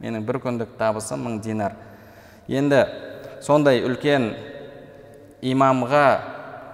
Менің 0.00 0.26
бір 0.28 0.40
күндік 0.44 0.76
табысым 0.76 1.24
мың 1.24 1.40
динар. 1.40 1.72
Енді 2.48 2.84
сондай 3.40 3.80
үлкен 3.86 4.34
имамға 5.40 6.04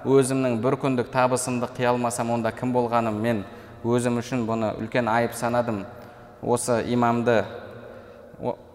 өзімнің 0.04 0.58
бір 0.64 0.76
күндік 0.82 1.12
табысымды 1.14 1.68
қия 1.76 1.92
алмасам 1.92 2.32
онда 2.34 2.50
кім 2.50 2.72
болғаным? 2.74 3.20
Мен 3.22 3.44
өзім 3.84 4.18
үшін 4.18 4.42
бұны 4.48 4.72
үлкен 4.80 5.06
айып 5.08 5.36
санадым. 5.38 5.84
Осы 6.42 6.80
имамды 6.90 7.44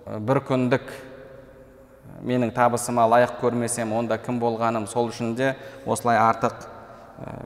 бір 0.08 0.40
күндік 0.48 0.88
менің 2.22 2.52
табысыма 2.56 3.06
лайық 3.08 3.38
көрмесем 3.42 3.94
онда 3.94 4.18
кім 4.18 4.40
болғаным 4.42 4.88
сол 4.88 5.12
үшін 5.12 5.36
де 5.36 5.56
осылай 5.86 6.18
артық 6.18 6.68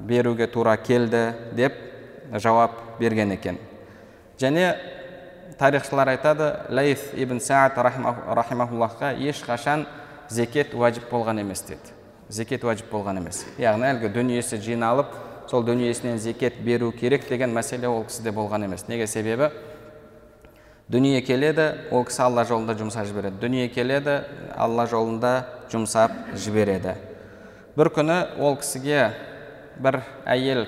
беруге 0.08 0.48
тура 0.48 0.75
келді 0.78 1.34
деп 1.56 1.75
жауап 2.32 3.00
берген 3.00 3.32
екен. 3.32 3.58
Және 4.40 4.75
тарихшылар 5.60 6.13
айтады 6.16 6.51
лайф 6.70 7.13
ибн 7.13 7.40
саад 7.40 7.78
рахимахуллахқа 7.78 9.13
ешқашан 9.20 9.86
зекет 10.30 10.74
уәжіп 10.74 11.10
болған 11.12 11.42
емес 11.44 11.62
деді. 11.68 11.94
Зекет 12.30 12.63
уәжіп 12.63 12.92
болған 12.92 13.20
емес. 13.20 13.46
Яғни 13.60 13.90
әлгі 13.92 14.13
дүниесі 14.13 14.58
жиналып 14.63 15.12
сол 15.51 15.66
дүниесінен 15.68 16.18
зекет 16.18 16.62
беру 16.63 16.92
керек 16.92 17.28
деген 17.30 17.51
мәселе 17.54 17.90
ол 17.92 18.06
кісіде 18.08 18.32
болған 18.32 18.66
емес. 18.66 18.88
Неге? 18.88 19.08
Себебі 19.08 19.51
дүние 20.92 21.22
келеді 21.24 21.68
ол 21.92 22.04
кісі 22.04 22.26
алла 22.26 22.44
жолында 22.48 22.76
жұмсап 22.76 23.08
жібереді 23.08 23.40
дүние 23.40 23.68
келеді 23.72 24.18
алла 24.60 24.86
жолында 24.92 25.32
жұмсап 25.72 26.12
жібереді 26.36 26.98
бір 27.78 27.90
күні 27.96 28.18
ол 28.44 28.58
кісіге 28.60 29.06
бір 29.80 30.02
әйел 30.28 30.66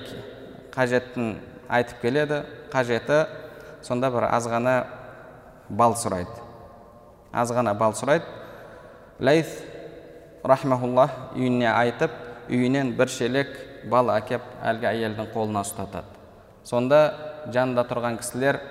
қажетін 0.72 1.36
айтып 1.68 2.00
келеді 2.06 2.40
қажеті 2.72 3.26
сонда 3.84 4.14
бір 4.16 4.30
азғана 4.30 4.78
бал 5.70 5.98
сұрайды 6.00 6.40
азғана 7.36 7.76
бал 7.76 7.92
сұрайды 8.00 8.24
ләйс 9.20 9.58
рахмауллах 10.48 11.36
үйіне 11.36 11.68
айтып 11.68 12.16
үйінен 12.48 12.96
бір 12.96 13.12
шелек 13.12 13.52
бал 13.92 14.14
әкеп 14.16 14.46
әлгі 14.64 14.88
әйелдің 14.94 15.34
қолына 15.36 15.66
ұстатады 15.68 16.16
сонда 16.64 17.02
жанында 17.52 17.84
тұрған 17.92 18.22
кісілер 18.22 18.62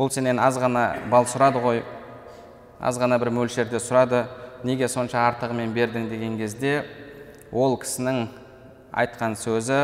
бұл 0.00 0.08
сенен 0.08 0.38
азғана 0.40 1.10
бал 1.12 1.26
сұрады 1.28 1.60
ғой. 1.60 1.82
Азғана 2.80 3.18
бір 3.20 3.34
мөлшерде 3.36 3.76
сұрады. 3.84 4.22
Неге 4.64 4.88
сонша 4.88 5.26
артығымен 5.28 5.74
бердің 5.76 6.06
деген 6.08 6.38
кезде 6.40 6.86
ол 7.52 7.76
кісінің 7.80 8.22
айтқан 8.96 9.36
сөзі 9.36 9.82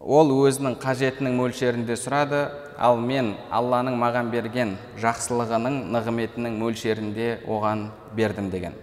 ол 0.00 0.34
өзінің 0.34 0.76
қажетінің 0.82 1.40
мөлшерінде 1.40 1.96
сұрады 1.96 2.42
ал 2.76 3.00
мен 3.00 3.32
алланың 3.48 3.96
маған 3.96 4.28
берген 4.32 4.76
жақсылығының 5.00 5.80
нығметінің 5.96 6.60
мөлшерінде 6.60 7.32
оған 7.48 7.88
бердім 8.12 8.52
деген. 8.52 8.76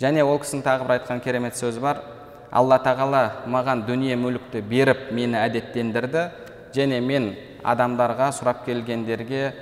Және 0.00 0.20
ол 0.24 0.40
кісінің 0.44 0.68
тағы 0.68 0.84
бір 0.84 0.98
айтқан 0.98 1.24
керемет 1.24 1.56
сөзі 1.56 1.80
бар. 1.80 2.04
Алла 2.52 2.76
тағала 2.84 3.46
маған 3.48 3.86
дүние 3.88 4.20
мүлікті 4.20 4.64
беріп 4.68 5.12
мені 5.12 5.40
әдеттендірді 5.46 6.28
және 6.76 7.00
мен 7.00 7.34
адамдарға 7.64 8.30
сұрап 8.36 8.64
келгендерге 8.66 9.52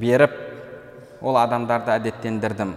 беріп 0.00 0.34
ол 1.22 1.38
адамдарды 1.40 1.94
әдеттендірдім. 1.94 2.74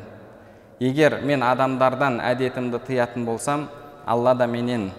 Егер 0.80 1.20
мен 1.26 1.44
адамдардан 1.44 2.20
әдетімді 2.22 2.80
тыятын 2.86 3.26
болсам 3.26 3.68
алла 4.06 4.36
да 4.38 4.48
менен 4.48 4.92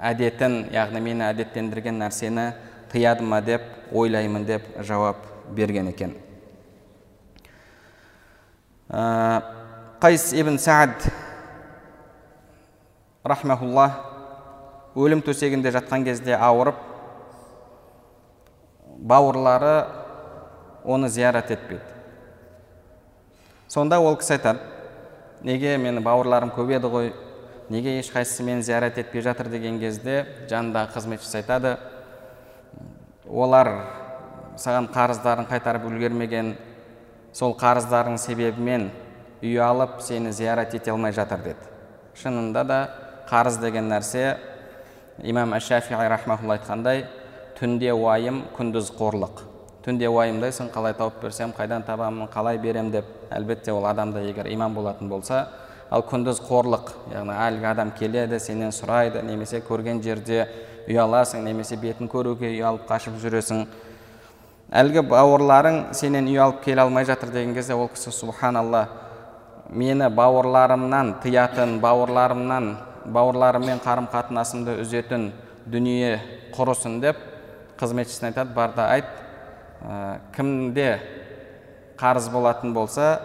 әдетін 0.00 0.64
яғни 0.74 1.00
мені 1.04 1.26
әдеттендірген 1.28 2.00
нәрсені 2.02 2.50
тыяды 2.92 3.22
ма 3.22 3.40
деп 3.44 3.62
ойлаймын 3.92 4.44
деп 4.48 4.66
жауап 4.82 5.22
берген 5.54 5.88
екен. 5.92 6.16
Ә, 8.90 9.42
қайс 10.02 10.32
ибн 10.34 10.58
саад 10.58 11.06
рахмаулла 13.22 13.90
өлім 14.98 15.22
төсегінде 15.22 15.70
жатқан 15.70 16.04
кезде 16.04 16.34
ауырып 16.34 16.89
бауырлары 18.98 19.86
оны 20.84 21.08
зиярат 21.08 21.50
етпейді. 21.50 21.82
Сонда 23.68 24.00
ол 24.00 24.16
кісі 24.18 24.34
айтады 24.38 24.60
неге 25.46 25.76
менің 25.78 26.02
бауырларым 26.04 26.50
көп 26.54 26.72
еді 26.74 26.90
ғой 26.90 27.12
неге 27.70 27.98
ешқайсысы 28.00 28.42
мені 28.42 28.62
зиярат 28.62 28.98
етпей 28.98 29.22
жатыр 29.22 29.48
деген 29.48 29.78
кезде 29.80 30.24
жанындағы 30.50 30.94
қызметшісі 30.96 31.38
айтады 31.40 31.76
олар 33.28 33.70
саған 34.58 34.90
қарыздарын 34.92 35.46
қайтарып 35.48 35.86
үлгермеген 35.86 36.56
сол 37.32 37.54
қарыздардың 37.54 38.18
себебімен 38.18 38.90
үй 39.42 39.56
алып 39.62 40.00
сені 40.04 40.32
зиярат 40.32 40.74
ете 40.74 40.90
алмай 40.90 41.12
жатыр 41.12 41.40
деді. 41.44 41.70
Шынында 42.18 42.64
да 42.66 42.80
қарыз 43.30 43.60
деген 43.62 43.88
нәрсе 43.88 44.36
имам 45.22 45.54
әш 45.54 45.70
шафии 45.70 45.94
рахмаулла 45.94 46.58
айтқандай 46.58 47.06
түнде 47.60 47.92
уайым 47.92 48.38
күндіз 48.56 48.86
қорлық. 48.96 49.42
Түнде 49.84 50.08
уайымдайсың 50.08 50.70
қалай 50.72 50.94
тауып 50.96 51.18
берсем 51.20 51.50
қайдан 51.52 51.84
табамын 51.84 52.30
қалай 52.32 52.56
берем 52.58 52.88
деп 52.90 53.04
әлбетте 53.28 53.72
ол 53.72 53.84
адамда 53.84 54.22
егер 54.24 54.48
иман 54.48 54.72
болатын 54.72 55.08
болса 55.08 55.42
ал 55.90 56.00
күндіз 56.08 56.40
қорлық 56.46 56.94
яғни 57.12 57.36
әлгі 57.36 57.68
адам 57.68 57.92
келеді 57.98 58.40
сенен 58.40 58.72
сұрайды 58.72 59.20
немесе 59.26 59.60
көрген 59.60 60.00
жерде 60.00 60.46
ұяласың 60.88 61.44
немесе 61.44 61.76
бетін 61.76 62.08
көруге 62.08 62.48
ұялып 62.48 62.88
қашып 62.88 63.20
жүресің. 63.20 63.66
Әлгі 64.72 65.04
бауырларың 65.10 65.90
сенен 65.92 66.32
үй 66.32 66.40
алып 66.40 66.62
келе 66.64 66.80
алмай 66.80 67.04
жатыр 67.04 67.28
деген 67.28 67.52
кезде 67.54 67.74
ол 67.74 67.90
кісі 67.92 68.12
субханалла 68.14 68.86
мені 69.68 70.08
бауырларымнан 70.08 71.18
тыятын 71.22 71.80
бауырларымнан 71.80 72.76
бауырларыммен 73.04 73.82
қарым 73.84 74.08
қатынасымды 74.12 74.80
үзетін 74.80 75.32
дүние 75.66 76.20
құрысын 76.56 77.00
деп 77.02 77.26
қызметшісіне 77.80 78.30
айтады 78.30 78.54
бар 78.54 78.74
да 78.76 78.88
айт 78.94 79.08
ә, 79.82 80.18
кімде 80.36 81.00
қарыз 82.00 82.30
болатын 82.32 82.74
болса 82.74 83.20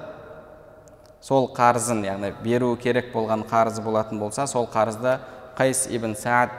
сол 1.22 1.50
қарызын 1.56 2.04
яғни 2.06 2.32
беру 2.44 2.76
керек 2.78 3.12
болған 3.14 3.46
қарызы 3.50 3.84
болатын 3.84 4.20
болса 4.20 4.48
сол 4.48 4.70
қарызды 4.72 5.18
қайс 5.58 5.88
ибн 5.92 6.16
саад 6.16 6.50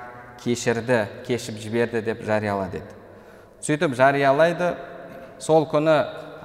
кешірді 0.44 1.06
кешіп 1.26 1.58
жіберді 1.62 2.02
деп 2.02 2.22
жарияла 2.26 2.68
деді 2.72 2.86
сөйтіп 3.64 3.96
жариялайды 3.96 4.74
сол 5.38 5.66
күні 5.70 5.96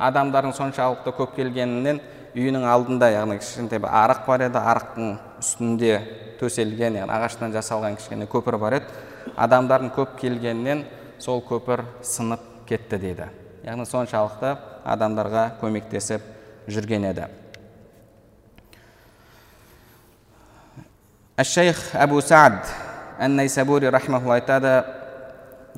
адамдардың 0.02 0.56
соншалықты 0.58 1.14
көп 1.18 1.36
келгенінен 1.36 2.02
үйінің 2.36 2.66
алдында 2.68 3.10
яғни 3.12 3.38
кішкентай 3.42 3.82
бір 3.84 3.92
арық 4.02 4.26
бар 4.28 4.46
еді 4.48 4.60
арықтың 4.62 5.10
үстінде 5.42 5.98
төселген 6.40 6.96
яғни 7.02 7.14
ағаштан 7.14 7.54
жасалған 7.54 7.98
кішкене 8.00 8.28
көпір 8.32 8.58
бар 8.62 8.78
еді. 8.80 8.96
Адамдардың 9.38 9.92
көп 9.96 10.16
келгенінен 10.22 10.86
сол 11.22 11.44
көпір 11.46 11.86
сынып 12.02 12.42
кетті 12.70 12.98
дейді. 12.98 13.28
Яғни 13.62 13.86
соншалықты 13.86 14.56
адамдарға 14.90 15.44
көмектесіп 15.62 16.26
жүрген 16.72 17.06
еді. 17.12 17.28
Шейх 21.42 21.78
әбу 21.98 22.22
саад 22.22 22.66
ән 23.22 23.38
найсабури 23.38 23.90
рахмаулла 23.94 24.40
айтады 24.40 24.74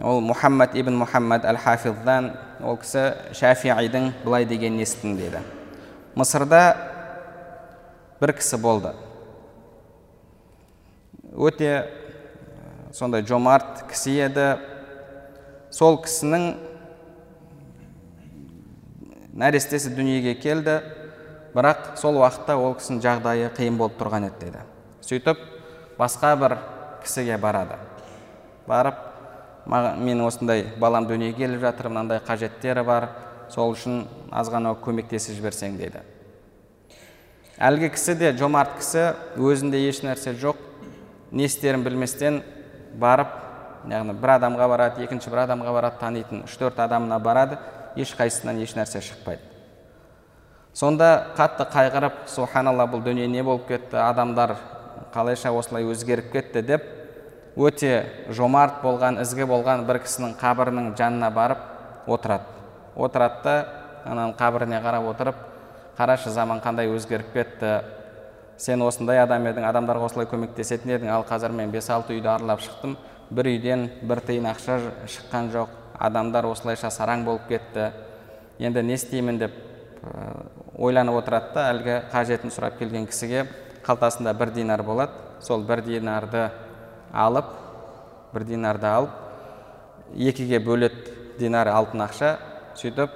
ол 0.03 0.23
мұхаммад 0.23 0.75
ибн 0.79 0.97
мұхаммад 1.03 1.45
әл 1.47 1.59
хафиздан 1.59 2.31
ол 2.63 2.79
кісі 2.81 3.11
шафиидің 3.35 4.11
былай 4.23 4.47
дегенін 4.47 4.83
естідім 4.83 5.17
дейді. 5.19 5.43
Мысырда 6.15 6.75
бір 8.21 8.35
кісі 8.39 8.59
болды. 8.63 8.93
Өте 11.35 11.87
сондай 12.93 13.25
жомарт 13.27 13.83
кісі 13.91 14.15
еді. 14.27 14.47
Сол 15.73 15.97
кісінің 16.03 16.45
нәрестесі 19.41 19.93
дүниеге 19.97 20.35
келді 20.37 20.77
бірақ 21.55 21.95
сол 22.01 22.19
уақытта 22.21 22.57
ол 22.61 22.77
кісінің 22.77 23.01
жағдайы 23.01 23.49
қиын 23.57 23.79
болып 23.79 23.97
тұрған 23.97 24.29
еді 24.29 24.45
деді. 24.45 24.61
Сөйтіп 25.01 25.41
басқа 25.97 26.35
бір 26.37 26.57
кісіге 27.03 27.37
барады. 27.41 27.79
Барып 28.67 29.01
маған 29.65 30.01
мен 30.05 30.21
осындай 30.27 30.65
балам 30.79 31.07
дүниеге 31.09 31.45
келіп 31.45 31.61
жатыр 31.65 31.89
мынандай 31.89 32.21
қажеттері 32.23 32.83
бар 32.85 33.09
сол 33.49 33.73
үшін 33.73 34.03
азғана 34.31 34.73
көмектесіп 34.83 35.37
жіберсең 35.37 35.77
дейді 35.79 36.03
әлгі 37.57 37.91
кісі 37.93 38.15
де 38.19 38.31
жомарт 38.37 38.75
кісі 38.79 39.13
өзінде 39.37 39.79
еш 39.87 40.01
нәрсе 40.03 40.33
жоқ 40.41 40.59
не 41.31 41.45
істерін 41.47 41.83
білместен 41.85 42.41
барып 42.99 43.31
яғни 43.89 44.13
бір 44.13 44.35
адамға 44.37 44.67
барады 44.71 45.03
екінші 45.03 45.31
бір 45.33 45.43
адамға 45.45 45.73
барады 45.75 45.99
танитын 45.99 46.43
үш 46.47 46.55
төрт 46.57 46.79
адамына 46.79 47.19
барады 47.19 47.57
ешқайсысынан 47.99 48.61
еш 48.63 48.75
нәрсе 48.77 49.01
шықпайды. 49.03 49.41
Сонда 50.73 51.33
қатты 51.37 51.67
қайғырып 51.69 52.25
субханалла 52.31 52.87
бұл 52.89 53.03
дүние 53.05 53.27
не 53.27 53.43
болып 53.43 53.67
кетті? 53.67 53.99
Адамдар 54.01 54.55
қалайша 55.13 55.51
осылай 55.53 55.85
өзгеріп 55.85 56.31
кетті? 56.31 56.61
деп 56.61 56.83
өте 57.55 58.05
жомарт 58.29 58.81
болған 58.81 59.21
ізгі 59.21 59.45
болған 59.45 59.85
бір 59.85 59.99
кісінің 60.01 60.33
қабірінің 60.39 60.95
жанына 60.97 61.29
барып 61.29 61.59
отырады. 62.07 62.49
Отырады 62.95 63.43
да 63.43 63.55
ананың 64.05 64.33
қабіріне 64.39 64.81
қарап 64.81 65.09
отырып 65.11 65.35
қарашы 65.97 66.33
заман 66.33 66.61
қандай 66.63 66.89
өзгеріп 66.89 67.33
кетті? 67.33 67.83
Сен 68.57 68.81
осындай 68.81 69.19
адам 69.21 69.45
едің 69.49 69.65
адамдарға 69.69 70.09
осылай 70.09 70.27
көмектесетін 70.29 70.95
едің. 70.97 71.09
Ал 71.13 71.25
қазір 71.29 71.53
мен 71.53 71.71
бес 71.71 71.89
алты 71.89 72.13
үйді 72.17 72.29
аралап 72.29 72.61
шықтым. 72.61 72.97
Бір 73.33 73.49
үйден 73.53 73.87
бір 74.01 74.21
тиын 74.27 74.47
ақша 74.51 74.79
шыққан 75.09 75.51
жоқ. 75.53 75.69
Адамдар 75.99 76.45
осылайша 76.49 76.91
сараң 76.93 77.25
болып 77.25 77.47
кетті. 77.49 77.91
Енді 78.59 78.83
не 78.83 78.97
істеймін 78.97 79.39
деп 79.41 79.57
ойланып 80.77 81.21
отырады 81.21 81.53
да 81.55 81.67
әлгі 81.73 81.97
қажетін 82.13 82.53
сұрап 82.53 82.77
келген 82.79 83.07
кісіге 83.07 83.45
қалтасында 83.85 84.33
бір 84.37 84.53
динар 84.55 84.83
болады. 84.83 85.11
Сол 85.41 85.63
бір 85.67 85.81
динарды 85.85 86.49
алып 87.13 87.51
бір 88.33 88.43
динарды 88.47 88.87
алып 88.87 89.19
екіге 90.15 90.59
бөледі 90.59 91.13
динар 91.39 91.69
алтын 91.69 92.05
ақша 92.07 92.33
сөйтіп 92.79 93.13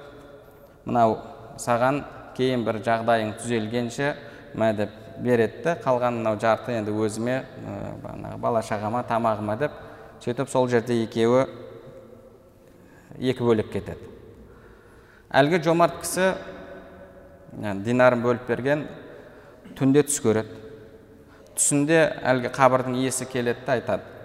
мынау 0.85 1.17
саған 1.61 2.03
кейін 2.37 2.63
бір 2.65 2.81
жағдайың 2.85 3.33
түзелгенше 3.41 4.13
мә 4.57 4.71
деп 4.77 4.93
береді 5.23 5.75
қалған 5.83 6.19
мынау 6.19 6.37
жарты 6.41 6.77
енді 6.77 6.93
өзіме 6.93 7.39
бағанағы 8.03 8.39
бала 8.41 8.61
шағама 8.65 9.03
тамағыма 9.09 9.57
деп 9.57 9.71
сөйтіп 10.23 10.49
сол 10.49 10.67
жерде 10.71 10.97
екеуі 11.03 11.45
екі 13.17 13.43
бөлек 13.43 13.71
кетеді. 13.71 14.09
Әлгі 15.29 15.61
жомарт 15.65 16.01
кісі 16.01 16.33
динарын 17.85 18.21
бөліп 18.23 18.47
берген 18.47 18.85
түнде 19.77 20.03
түс 20.07 20.21
көреді. 20.23 20.61
Түсінде 21.57 21.99
әлгі 22.21 22.51
қабірдің 22.53 22.99
иесі 23.01 23.25
келеді 23.29 23.65
да 23.65 23.77
айтады 23.77 24.15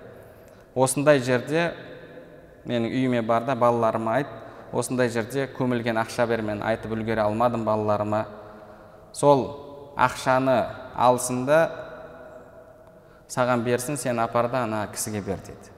осындай 0.75 1.21
жерде 1.21 1.73
менің 2.65 2.89
үйіме 2.93 3.23
бар 3.27 3.45
да 3.45 3.57
балаларыма 3.57 4.19
айт 4.21 4.33
осындай 4.73 5.11
жерде 5.13 5.49
көмілген 5.57 6.01
ақша 6.01 6.27
бер 6.29 6.43
мен 6.43 6.63
айтып 6.65 6.95
үлгере 6.97 7.21
алмадым 7.25 7.65
балаларыма. 7.65 8.25
Сол 9.13 9.45
ақшаны 9.97 10.57
алсын 10.97 11.45
да 11.47 11.61
саған 13.29 13.65
берсін 13.65 13.97
сен 13.97 14.21
апар 14.21 14.49
да 14.49 14.65
ана 14.65 14.87
кісіге 14.93 15.21
бер 15.21 15.41
деді. 15.45 15.73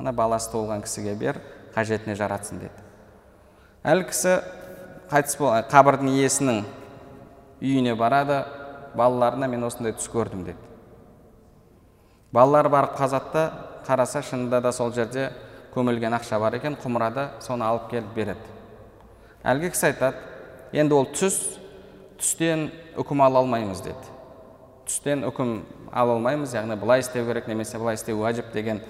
Ана 0.00 0.12
баласы 0.16 0.50
туылған 0.52 0.82
кісіге 0.84 1.14
бер 1.20 1.40
қажетіне 1.74 2.16
жаратсын 2.16 2.62
деді. 2.62 2.86
Әлгі 3.84 4.08
кісі 4.10 4.36
қайтыс 5.12 5.36
болған 5.40 5.68
қабірдің 5.70 6.10
иесінің 6.16 6.62
үйіне 7.60 7.94
барады 7.98 8.42
балаларына 8.96 9.48
мен 9.50 9.64
осындай 9.68 9.92
түс 9.96 10.08
көрдім 10.12 10.44
деді. 10.48 10.58
Балалар 12.32 12.68
барып 12.72 12.96
қазады 12.98 13.32
да 13.34 13.44
қараса 13.86 14.22
шынында 14.22 14.60
да 14.60 14.72
сол 14.72 14.92
жерде 14.94 15.30
көмілген 15.74 16.14
ақша 16.18 16.38
бар 16.40 16.56
екен 16.58 16.76
құмырада 16.80 17.28
соны 17.44 17.66
алып 17.66 17.90
келіп 17.90 18.14
береді. 18.14 18.56
Әлгі 19.44 19.72
кісі 19.74 19.90
айтады 19.90 20.16
енді 20.72 20.96
ол 20.96 21.08
түс 21.10 21.36
түстен 22.20 22.70
үкім 23.00 23.22
ала 23.24 23.42
алмаймыз 23.42 23.82
деді. 23.84 24.16
Түстен 24.86 25.24
үкім 25.28 25.60
ала 25.92 26.16
алмаймыз 26.16 26.54
яғни 26.54 26.76
былай 26.78 27.04
істеу 27.04 27.26
керек 27.26 27.48
немесе 27.48 27.78
былай 27.78 27.98
істеу 27.98 28.20
уәжіп 28.22 28.52
деген 28.52 28.82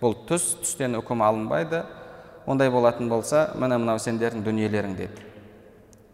бұл 0.00 0.14
түс 0.28 0.54
түстен 0.62 0.98
үкім 1.00 1.22
алынбайды. 1.24 1.82
Ондай 2.48 2.70
болатын 2.72 3.10
болса 3.10 3.50
міне 3.58 3.76
мынау 3.78 4.00
сендердің 4.00 4.44
дүниелерің 4.46 4.94
деді. 4.96 5.26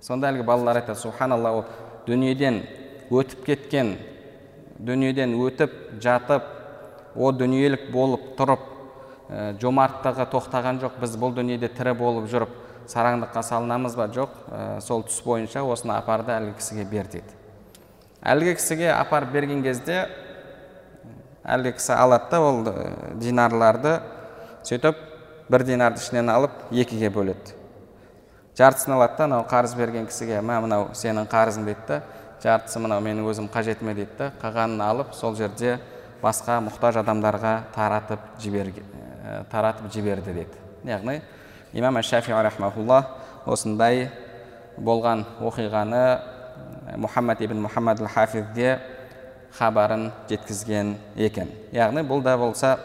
Сонда 0.03 0.33
әлгі 0.33 0.45
балалар 0.45 0.81
айтады 0.81 0.99
субханалла 0.99 1.53
ол 1.61 1.65
дүниеден 2.07 2.63
өтіп 3.15 3.45
кеткен 3.47 3.95
дүниеден 4.79 5.37
өтіп 5.39 5.77
жатып 6.03 6.51
о 7.15 7.31
дүниелік 7.33 7.87
болып 7.95 8.35
тұрып 8.39 8.67
ә, 9.31 9.55
жомарттығы 9.63 10.27
тоқтаған 10.33 10.83
жоқ 10.83 10.99
біз 11.01 11.17
бұл 11.21 11.37
дүниеде 11.37 11.71
тірі 11.73 11.95
болып 11.97 12.27
жүріп 12.33 12.61
сараңдыққа 12.91 13.43
салынамыз 13.47 13.95
ба? 13.97 14.09
Жоқ 14.11 14.35
ә, 14.51 14.81
сол 14.83 15.07
түс 15.07 15.23
бойынша 15.25 15.63
осыны 15.63 15.95
апарды 15.95 16.35
әлгі 16.35 16.59
кісіге 16.59 16.85
бер 16.91 17.09
дейді 17.13 17.39
әлгі 18.25 18.57
кісіге 18.59 18.91
апарып 18.93 19.33
берген 19.37 19.63
кезде 19.63 20.09
әлгі 21.45 21.75
кісі 21.77 21.93
алады 21.97 22.31
да 22.31 22.41
ол 22.41 22.63
динарларды 23.21 23.99
сөйтіп 24.65 24.97
бір 25.49 25.65
динарды 25.69 26.01
ішінен 26.01 26.31
алып 26.33 26.53
екіге 26.73 27.11
бөледі. 27.13 27.53
Жартысын 28.57 28.95
алады 28.97 29.19
да 29.19 29.25
анау 29.25 29.45
қарыз 29.51 29.77
берген 29.77 30.07
кісіге 30.09 30.41
мә 30.41 30.61
мынау 30.65 30.89
сенің 30.97 31.29
қарызың 31.29 31.67
дейді 31.69 31.87
да 31.89 32.01
жартысы 32.43 32.81
мынау 32.81 33.03
менің 33.05 33.29
өзім 33.29 33.49
қажетіме 33.53 33.95
дейді 33.95 34.17
да 34.19 34.31
қалғанын 34.41 34.83
алып 34.85 35.15
сол 35.15 35.37
жерде 35.37 35.79
басқа 36.23 36.61
мұқтаж 36.65 37.01
адамдарға 37.03 37.55
таратып 37.75 38.21
жіберге, 38.41 38.85
таратып 39.51 39.93
жіберді 39.93 40.33
дейді. 40.33 40.61
Яғни 40.85 41.21
имам 41.73 42.01
шафи 42.03 42.33
рахмаулла 42.33 43.03
осындай 43.45 44.09
болған 44.79 45.25
оқиғаны 45.41 46.05
мұхаммад 46.97 47.43
ибн 47.45 47.65
мұхаммад 47.67 48.01
хафизге 48.15 48.79
хабарын 49.59 50.11
жеткізген 50.29 50.97
екен. 51.17 51.51
Яғни 51.73 52.03
бұл 52.07 52.23
да 52.23 52.37
болса 52.39 52.77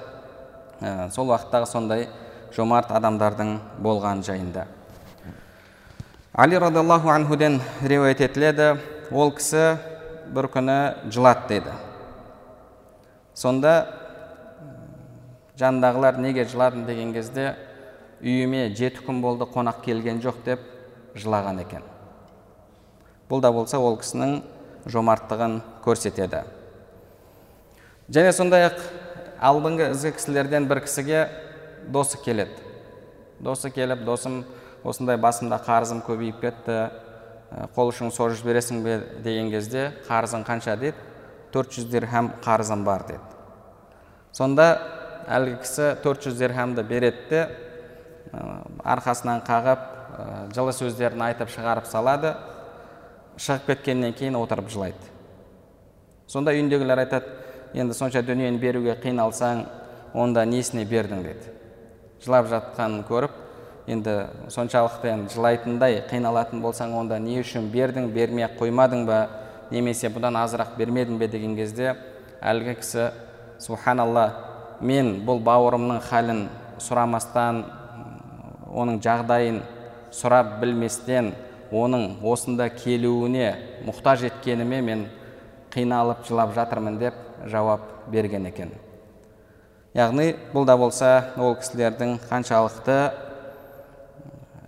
ә, 0.82 1.10
сол 1.12 1.32
уақыттағы 1.34 1.68
сондай 1.70 2.08
жомарт 2.56 2.92
адамдардың 2.92 3.58
болған 3.82 4.24
жайында. 4.24 4.68
Али 6.34 6.56
радиаллаху 6.56 7.10
анхуден 7.10 7.60
риуаят 7.82 8.22
етіледі. 8.22 8.80
Ол 9.12 9.32
кісі 9.34 9.78
бір 10.34 10.52
күні 10.54 10.80
жылады 11.10 11.48
дейді 11.50 11.78
сонда 13.40 13.74
жанындағылар 15.60 16.20
неге 16.20 16.44
жыладың? 16.50 16.86
деген 16.88 17.14
кезде 17.14 17.54
үйіме 18.22 18.68
жеті 18.76 19.06
күн 19.06 19.22
болды 19.24 19.48
қонақ 19.48 19.82
келген 19.86 20.20
жоқ 20.24 20.42
деп 20.46 20.66
жылаған 21.16 21.62
екен. 21.64 21.84
Бұл 23.30 23.42
да 23.42 23.52
болса 23.56 23.80
ол 23.80 23.96
кісінің 24.02 24.42
жомарттығын 24.90 25.60
көрсетеді. 25.86 26.44
Және 28.10 28.32
сондай 28.34 28.68
ақ 28.70 28.80
алдыңғы 29.50 29.92
ізгі 29.94 30.14
кісілерден 30.18 30.68
бір 30.70 30.82
кісіге 30.86 31.28
досы 31.88 32.20
келеді. 32.24 32.58
Досы 33.40 33.72
келіп 33.72 34.04
досым 34.06 34.44
осындай 34.84 35.18
басымда 35.18 35.62
қарызым 35.66 36.02
көбейіп 36.08 36.42
кетті 36.42 36.80
қол 37.76 37.94
ұшың 37.94 38.12
созып 38.14 38.42
жібересің 38.42 38.84
бе 38.84 39.00
деген 39.24 39.52
кезде 39.52 39.92
қарызың 40.10 40.46
қанша? 40.46 40.76
дейді. 40.78 40.98
400 41.54 41.90
дирхам 41.90 42.32
қарызым 42.46 42.84
бар 42.86 43.08
деді 43.08 43.24
сонда 44.32 44.68
әлгі 45.26 45.56
кісі 45.64 45.96
400 46.04 46.38
дирхамды 46.38 46.84
береді 46.84 47.24
де 47.30 47.48
арқасынан 48.84 49.42
қағып 49.48 49.88
жылы 50.54 50.74
сөздерін 50.76 51.24
айтып 51.30 51.50
шығарып 51.54 51.88
салады. 51.90 52.36
Шығып 53.40 53.70
кеткеннен 53.72 54.14
кейін 54.14 54.36
отырып 54.40 54.70
жылайды. 54.70 55.12
Сонда 56.28 56.52
үйіндегілер 56.54 57.06
айтады 57.06 57.39
енді 57.74 57.94
сонша 57.94 58.22
дүниені 58.26 58.58
беруге 58.58 58.96
қиналсаң 59.04 59.66
онда 60.14 60.46
несіне 60.46 60.86
бердің 60.90 61.24
деді. 61.24 61.54
Жылап 62.24 62.50
жатқанын 62.50 63.04
көріп 63.08 63.36
енді 63.90 64.16
соншалықты 64.54 65.12
енді 65.14 65.34
жылайтындай 65.34 66.02
қиналатын 66.10 66.62
болсаң 66.62 66.96
онда 67.00 67.20
не 67.20 67.40
үшін 67.42 67.70
бердің 67.74 68.12
бермей 68.14 68.46
ақ 68.48 68.58
қоймадың 68.60 69.06
ба 69.08 69.20
немесе 69.72 70.10
бұдан 70.14 70.38
азырақ 70.42 70.76
бермедің 70.78 71.18
бе 71.18 71.28
деген 71.28 71.56
кезде 71.58 71.96
әлгі 72.42 72.76
кісі 72.82 73.10
субханалла 73.62 74.26
мен 74.82 75.20
бұл 75.28 75.42
бауырымның 75.44 76.02
халін 76.10 76.48
сұрамастан 76.82 77.64
оның 78.70 79.00
жағдайын 79.04 79.62
сұрап 80.16 80.58
білместен 80.62 81.34
оның 81.72 82.20
осында 82.26 82.70
келуіне 82.74 83.52
мұқтаж 83.86 84.26
еткеніме 84.30 84.82
мен 84.82 85.06
қиналып 85.74 86.26
жылап 86.28 86.54
жатырмын 86.56 87.00
деп 87.00 87.16
жауап 87.48 87.82
берген 88.12 88.48
екен. 88.50 88.72
Яғни 89.98 90.36
бұл 90.54 90.66
да 90.70 90.76
болса 90.78 91.34
ол 91.38 91.56
кісілердің 91.58 92.20
қаншалықты 92.30 92.98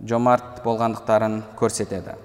жомарт 0.08 0.62
болғандықтарын 0.64 1.40
көрсетеді. 1.58 2.16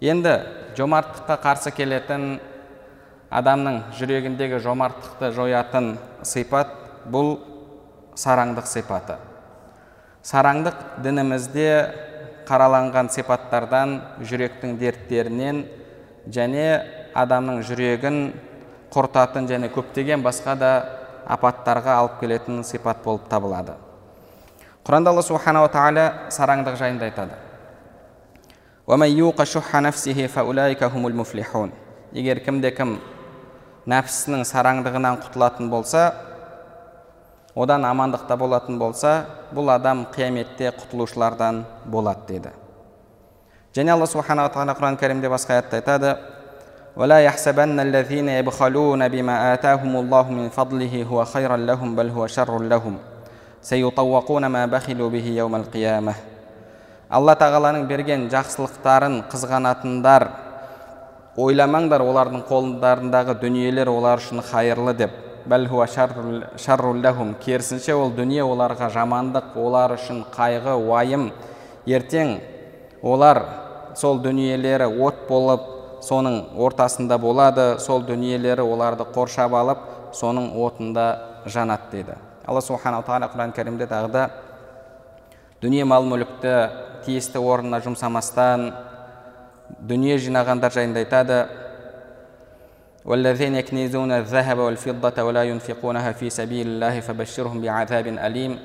Енді 0.00 0.32
жомарттыққа 0.76 1.36
қарсы 1.44 1.72
келетін 1.76 2.38
адамның 3.30 3.82
жүрегіндегі 3.98 4.60
жомарттықты 4.64 5.32
жоятын 5.36 5.96
сипат 6.24 6.72
бұл 7.12 7.36
сараңдық 8.16 8.68
сипаты. 8.68 9.16
Сараңдық 10.24 11.02
дінімізде 11.04 11.68
қараланған 12.48 13.10
сипаттардан 13.12 13.98
жүректің 14.24 14.76
дерттерінен 14.80 15.64
және 16.32 16.66
адамның 17.16 17.62
жүрегін 17.66 18.18
құртатын 18.92 19.48
және 19.48 19.70
көптеген 19.72 20.22
басқа 20.24 20.54
да 20.60 20.70
апаттарға 21.26 21.96
алып 22.02 22.20
келетін 22.20 22.62
сипат 22.64 23.02
болып 23.04 23.26
табылады. 23.30 23.74
Құранда 24.86 25.10
алла 25.10 25.22
субханала 25.24 25.68
тағала 25.72 26.30
сараңдық 26.30 26.76
жайында 26.78 27.08
айтады. 27.08 27.34
Егер 32.12 32.38
кімде 32.40 32.70
кім 32.70 33.00
нәпсісінің 33.90 34.44
сараңдығынан 34.46 35.18
құтылатын 35.24 35.66
болса 35.68 36.04
одан 37.56 37.84
амандықта 37.84 38.36
болатын 38.38 38.78
болса 38.78 39.26
бұл 39.52 39.72
адам 39.74 40.06
қияметте 40.14 40.70
құтылушылардан 40.70 41.64
болады 41.84 42.26
дейді 42.28 42.52
және 43.76 43.92
алла 43.92 44.06
субханала 44.06 44.48
тағала 44.54 44.78
құран 44.78 44.96
кәрімде 44.96 45.28
басқа 45.28 45.58
аятта 45.58 45.76
айтады. 45.76 46.16
ولا 46.95 47.19
يحسبن 47.19 47.79
الذين 47.79 48.29
يبخلون 48.29 49.07
بما 49.07 49.53
آتاهم 49.53 49.95
الله 49.95 50.29
من 50.29 50.49
فضله 50.49 51.03
هو 51.03 51.25
خيرا 51.25 51.57
لهم 51.57 51.95
بل 51.95 52.09
هو 52.09 52.27
شر 52.27 52.59
لهم 52.59 52.97
سيطوقون 53.61 54.45
ما 54.45 54.65
بخلوا 54.65 55.09
به 55.09 55.25
يوم 55.25 55.55
القيامة 55.55 56.13
алла 57.11 57.33
тағаланың 57.35 57.89
берген 57.89 58.21
жақсылықтарын 58.31 59.17
қызғанатындар 59.27 60.23
ойламаңдар 61.43 61.99
олардың 62.07 62.45
қолдарындағы 62.47 63.35
дүниелер 63.41 63.91
олар 63.91 64.21
үшін 64.23 64.39
қайырлы 64.47 64.93
деп 64.95 65.11
керісінше 67.43 67.93
ол 67.99 68.15
дүние 68.15 68.45
оларға 68.47 68.87
жамандық 68.95 69.57
олар 69.59 69.97
үшін 69.97 70.23
қайғы 70.31 70.77
уайым 70.87 71.31
ертең 71.85 72.39
олар 73.03 73.43
сол 73.95 74.23
дүниелері 74.23 74.87
от 74.87 75.27
болып 75.27 75.67
соның 76.05 76.37
ортасында 76.57 77.17
болады 77.21 77.65
сол 77.79 78.03
дүниелері 78.05 78.63
оларды 78.65 79.05
қоршап 79.15 79.53
алып 79.53 79.83
соның 80.17 80.51
отында 80.65 81.07
жанады 81.45 81.91
дейді 81.91 82.17
алла 82.47 82.61
субханала 82.61 83.05
тағала 83.05 83.29
құран 83.33 83.53
кәрімде 83.55 83.87
тағы 83.89 84.11
да 84.11 84.27
дүние 85.61 85.85
мал 85.85 86.05
мүлікті 86.09 86.55
тиісті 87.05 87.41
орнына 87.41 87.81
жұмсамастан 87.85 88.71
дүние 89.79 90.17
жинағандар 90.21 90.73
жайында 90.77 91.05
айтады 91.05 91.41
والذين 93.05 93.55
يكنزون 93.55 94.11
الذهب 94.11 94.57
والفضة 94.57 95.23
ولا 95.23 95.43
ينفقونها 95.43 96.11
في 96.11 96.29
سبيل 96.29 96.67
الله 96.67 96.99
فبشرهم 96.99 97.61
بعذاب 97.61 98.07
أليم 98.07 98.59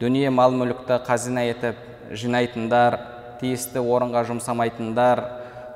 дүние 0.00 0.28
мал 0.28 0.52
мүлікті 0.52 0.98
қазына 1.06 1.46
етіп 1.48 1.76
жинайтындар 2.12 2.98
тиісті 3.40 3.80
орынға 3.80 4.26
жұмсамайтындар 4.28 5.22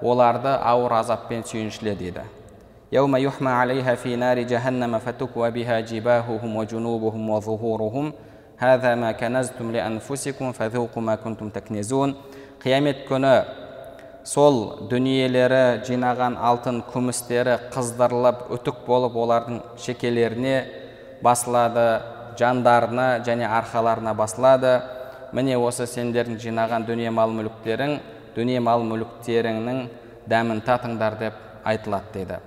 оларды 0.02 0.52
ауыр 0.72 0.92
азаппен 1.02 1.42
сүйіншіле 1.44 1.94
дейді 1.94 2.26
يوم 2.92 3.16
يحمى 3.16 3.50
عليها 3.50 3.94
في 3.94 4.16
نار 4.16 4.38
جهنم 4.42 4.98
فتكوى 4.98 5.50
بها 5.50 5.80
جباههم 5.80 6.56
وجنوبهم 6.56 7.30
وظهورهم 7.30 8.12
هذا 8.58 8.94
ما 8.94 9.12
كنزتم 9.12 9.72
لأنفسكم 9.72 10.52
فذوقوا 10.52 11.02
ما 11.02 11.14
كنتم 11.14 11.48
تكنزون 11.48 12.14
қиямет 12.60 13.06
күні 13.08 13.34
сол 14.28 14.56
дүниелері 14.90 15.80
жинаған 15.86 16.34
алтын 16.36 16.82
күмістері 16.92 17.54
қыздырылып 17.72 18.50
үтік 18.52 18.82
болып 18.84 19.16
олардың 19.16 19.62
шекелеріне 19.80 20.58
басылады 21.24 21.86
жандарына 22.36 23.22
және 23.24 23.48
арқаларына 23.48 24.12
басылады 24.18 24.74
міне 25.32 25.56
осы 25.56 25.86
сендердің 25.88 26.36
жинаған 26.42 26.84
дүние 26.90 27.10
мал 27.16 27.32
мүліктерің 27.32 27.96
дүние 28.35 28.59
мал 28.59 28.83
мүліктеріңнің 28.87 29.81
дәмін 30.29 30.61
татыңдар 30.65 31.17
деп 31.19 31.39
айтылады 31.63 32.11
дейді. 32.13 32.39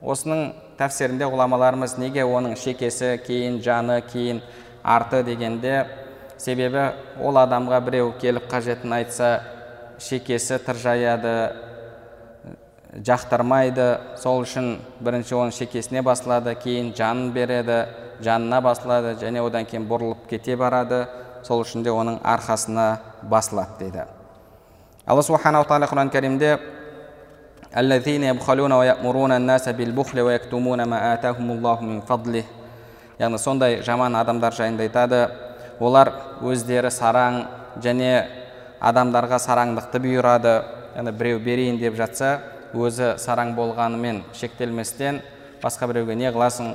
Осының 0.00 0.52
тәпсірінде 0.80 1.28
ғұламаларымыз 1.28 1.98
неге 2.00 2.24
оның 2.24 2.56
шекесі 2.56 3.16
кейін 3.26 3.60
жаны 3.64 4.00
кейін 4.12 4.40
арты 4.82 5.22
дегенде 5.24 5.84
себебі 6.40 6.90
ол 7.20 7.36
адамға 7.36 7.80
біреу 7.84 8.12
келіп 8.20 8.48
қажетін 8.50 8.94
айтса 8.96 9.32
шекесі 10.00 10.56
тыржаяды 10.64 11.34
жақтырмайды 13.06 13.88
сол 14.18 14.40
үшін 14.46 14.78
бірінші 15.04 15.36
оның 15.36 15.54
шекесіне 15.54 16.02
басылады 16.02 16.56
кейін 16.62 16.94
жанын 16.96 17.34
береді 17.36 17.82
жанына 18.24 18.62
басылады 18.64 19.14
және 19.20 19.44
одан 19.44 19.68
кейін 19.68 19.86
бұрылып 19.90 20.24
кете 20.30 20.56
барады 20.56 21.04
сол 21.46 21.62
үшін 21.62 21.84
де 21.84 21.92
оның 21.92 22.18
арқасына 22.24 22.88
басылады 23.22 23.78
дейді 23.84 24.08
алла 25.06 25.22
субханала 25.22 25.64
тағала 25.64 25.88
құран 25.88 26.10
кәрімде 26.12 26.58
яғни 33.20 33.38
сондай 33.38 33.80
жаман 33.84 34.16
адамдар 34.16 34.52
жайында 34.56 34.84
айтады 34.86 35.20
олар 35.80 36.12
өздері 36.40 36.90
сараң 36.92 37.42
және 37.84 38.12
адамдарға 38.80 39.38
сараңдықты 39.44 40.00
бұйырады 40.04 40.54
яғни 40.96 41.12
біреу 41.12 41.40
берейін 41.44 41.80
деп 41.80 41.96
жатса 42.00 42.38
өзі 42.72 43.14
сараң 43.20 43.54
болғанымен 43.56 44.22
шектелместен 44.36 45.20
басқа 45.62 45.88
біреуге 45.90 46.16
не 46.16 46.32
қыласың 46.32 46.74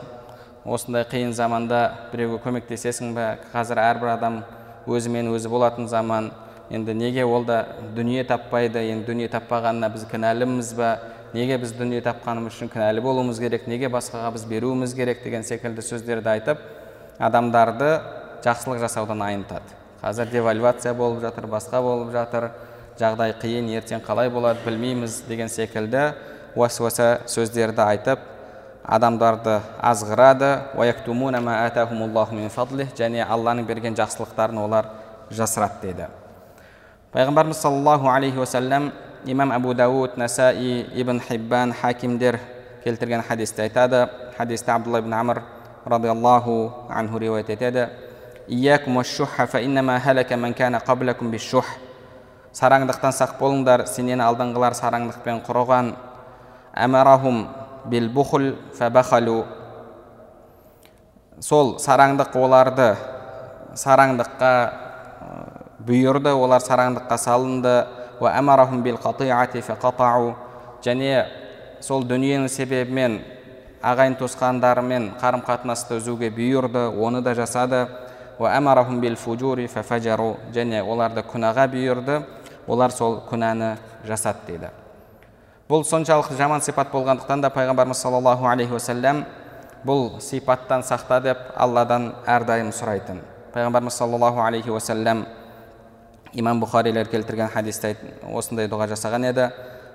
осындай 0.66 1.06
қиын 1.10 1.34
заманда 1.34 1.82
біреуге 2.12 2.42
көмектесесің 2.46 3.14
ба 3.18 3.28
қазір 3.54 3.82
әрбір 3.82 4.14
адам 4.16 4.42
өзімен 4.86 5.34
өзі 5.34 5.50
болатын 5.50 5.88
заман 5.90 6.32
енді 6.70 6.94
неге 6.94 7.26
ол 7.26 7.46
да 7.46 7.66
дүние 7.96 8.24
таппайды 8.24 8.82
енді 8.92 9.06
дүние 9.12 9.30
таппағанына 9.30 9.92
біз 9.94 10.08
кінәліміз 10.12 10.74
ба? 10.78 10.98
Неге 11.34 11.58
біз 11.62 11.74
дүние 11.76 12.02
тапқанымыз 12.02 12.56
үшін 12.56 12.72
кінәлі 12.74 13.04
болуымыз 13.06 13.40
керек? 13.40 13.68
Неге 13.68 13.90
басқаға 13.94 14.34
біз 14.38 14.46
беруіміз 14.50 14.94
керек? 14.96 15.24
деген 15.24 15.44
секілді 15.44 15.84
сөздерді 15.84 16.32
айтып 16.38 16.62
адамдарды 17.20 17.98
жақсылық 18.46 18.80
жасаудан 18.86 19.22
айнытады 19.22 19.86
қазір 20.06 20.30
девальвация 20.30 20.94
болып 20.94 21.22
жатыр 21.22 21.48
басқа 21.50 21.82
болып 21.82 22.12
жатыр. 22.14 22.52
Жағдай 23.00 23.34
қиын 23.42 23.72
ертең 23.76 24.04
қалай 24.06 24.30
болады 24.30 24.62
білмейміз 24.64 25.24
деген 25.28 25.50
секілді 25.50 26.14
уәсуаса 26.56 27.26
сөздерді 27.28 27.82
айтып 27.84 28.20
адамдарды 28.86 29.58
азғырады. 29.82 30.52
Және 32.96 33.26
алланың 33.26 33.66
берген 33.66 33.98
жақсылықтарын 33.98 34.62
олар 34.62 34.94
жасырады 35.32 35.82
дейді. 35.82 36.08
Пайғамбарымыз 37.16 37.62
саллаллаху 37.64 38.10
алейхи 38.12 38.38
уассалам 38.38 38.92
имам 39.26 39.52
абу 39.52 39.74
дауд 39.74 40.18
насаи 40.18 40.86
ибн 40.94 41.22
хиббан 41.22 41.74
хакимдер 41.74 42.40
келтірген 42.84 43.22
хадисте 43.22 43.62
айтады 43.62 44.10
хадисте 44.38 44.72
абдулла 44.72 45.00
ибн 45.00 45.14
амр 45.14 45.42
радиаллаху 45.86 46.74
анху 46.90 47.18
риуаят 47.18 47.50
етеді 47.50 47.88
сараңдықтан 52.56 53.12
сақ 53.12 53.36
болыңдар 53.40 53.86
сенен 53.88 54.22
алдыңғылар 54.24 54.76
сараңдықпен 54.80 55.42
құрыған 55.44 55.90
сол 61.44 61.76
сараңдық 61.84 62.36
оларды 62.40 62.96
сараңдыққа 63.76 64.85
бұйырды 65.86 66.34
олар 66.34 66.62
сараңдыққа 66.64 67.18
салынды 67.22 67.76
және 70.86 71.26
сол 71.82 72.06
дүниенің 72.08 72.50
себебімен 72.50 73.20
ағайын 73.86 74.16
туысқандарымен 74.20 75.12
қарым 75.22 75.44
қатынасты 75.46 76.00
үзуге 76.00 76.32
бұйырды 76.34 76.88
оны 76.96 77.22
да 77.22 77.36
жасады 77.38 77.86
және 80.54 80.82
оларды 80.82 81.22
күнәға 81.22 81.68
бұйырды 81.72 82.18
олар 82.68 82.92
сол 82.92 83.22
күнәні 83.30 83.76
жасады 84.08 84.48
дейді 84.48 84.72
бұл 85.70 85.86
соншалықты 85.86 86.36
жаман 86.38 86.62
сипат 86.62 86.92
болғандықтан 86.92 87.42
да 87.42 87.50
пайғамбарымыз 87.54 88.02
саллаллаху 88.02 88.50
алейхи 88.50 88.74
уассалам 88.74 89.24
бұл 89.86 90.20
сипаттан 90.22 90.84
сақта 90.84 91.22
деп 91.22 91.48
алладан 91.56 92.14
әрдайым 92.26 92.74
сұрайтын 92.74 93.22
пайғамбарымыз 93.54 93.98
саллаллаху 94.02 94.42
алейхи 94.42 94.70
уассалам 94.70 95.26
имам 96.36 96.62
бұхарилер 96.62 97.10
келтірген 97.10 97.50
хадисте 97.54 97.96
осындай 98.32 98.68
дұға 98.68 98.90
жасаған 98.92 99.30
еді. 99.32 99.50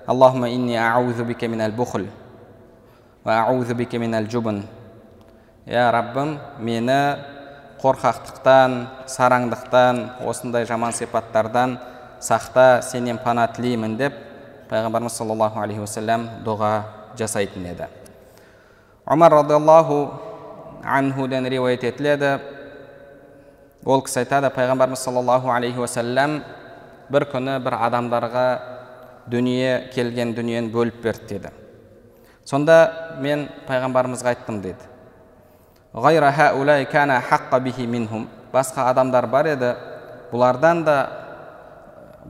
Аллахума 0.07 0.49
инни 0.49 0.75
аузу 0.75 1.23
бике 1.25 1.47
минал 1.47 1.71
бухл 1.71 2.07
аузу 3.23 3.75
бике 3.75 3.99
минал 3.99 4.25
жубн 4.25 4.63
я 5.65 5.91
раббым 5.91 6.39
мені 6.59 7.17
қорқақтықтан 7.81 8.73
сараңдықтан 9.07 10.25
осындай 10.25 10.65
жаман 10.65 10.93
сипаттардан 10.93 11.77
сақта 12.19 12.81
сенен 12.81 13.17
пана 13.17 13.47
тілеймін 13.47 13.95
деп 13.97 14.13
пайғамбарымыз 14.69 15.17
саллаллаху 15.17 15.61
алейхи 15.61 15.81
уассалам 15.81 16.27
дұға 16.45 16.71
жасайтын 17.17 17.65
еді. 17.71 17.87
Омар 19.05 19.31
радиаллаху 19.33 20.11
анхуден 20.83 21.45
риуаят 21.45 21.83
етіледі. 21.83 22.39
Ол 23.85 24.01
кісі 24.05 24.21
айтады 24.21 24.51
пайғамбарымыз 24.53 25.01
саллаллаху 25.01 25.49
алейхи 25.49 25.79
уассалам 25.81 26.41
бір 27.09 27.25
күні 27.31 27.57
бір 27.63 27.77
адамдарға 27.87 28.45
дүние 29.31 29.89
келген 29.93 30.35
дүниені 30.37 30.69
бөліп 30.73 31.01
берді 31.01 31.27
деді. 31.29 31.49
Сонда 32.45 33.17
мен 33.21 33.47
пайғамбарымызға 33.67 34.35
айттым 34.35 34.61
деді. 34.61 34.85
Басқа 38.51 38.89
адамдар 38.91 39.27
бар 39.31 39.47
еді 39.47 39.73
бұлардан 40.31 40.83
да 40.83 40.95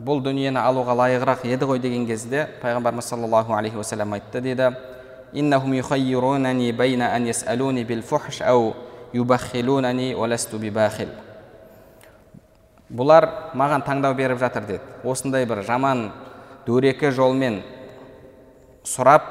бұл 0.06 0.22
дүниені 0.22 0.60
алуға 0.62 0.94
лайығырақ 1.00 1.46
еді 1.50 1.66
ғой 1.66 1.80
деген 1.82 2.06
кезде 2.06 2.48
пайғамбарымыз 2.62 3.10
саллаллаху 3.10 3.54
алейхи 3.58 3.76
уассалам 3.76 4.14
айтты 4.14 4.42
дейді 4.42 4.72
бұлар 12.92 13.28
маған 13.58 13.86
таңдау 13.86 14.16
беріп 14.16 14.40
жатыр 14.40 14.66
деді. 14.68 14.82
Осындай 15.04 15.46
бір 15.46 15.64
жаман 15.68 16.10
дөрекі 16.68 17.12
жолмен 17.16 17.62
сұрап 18.88 19.28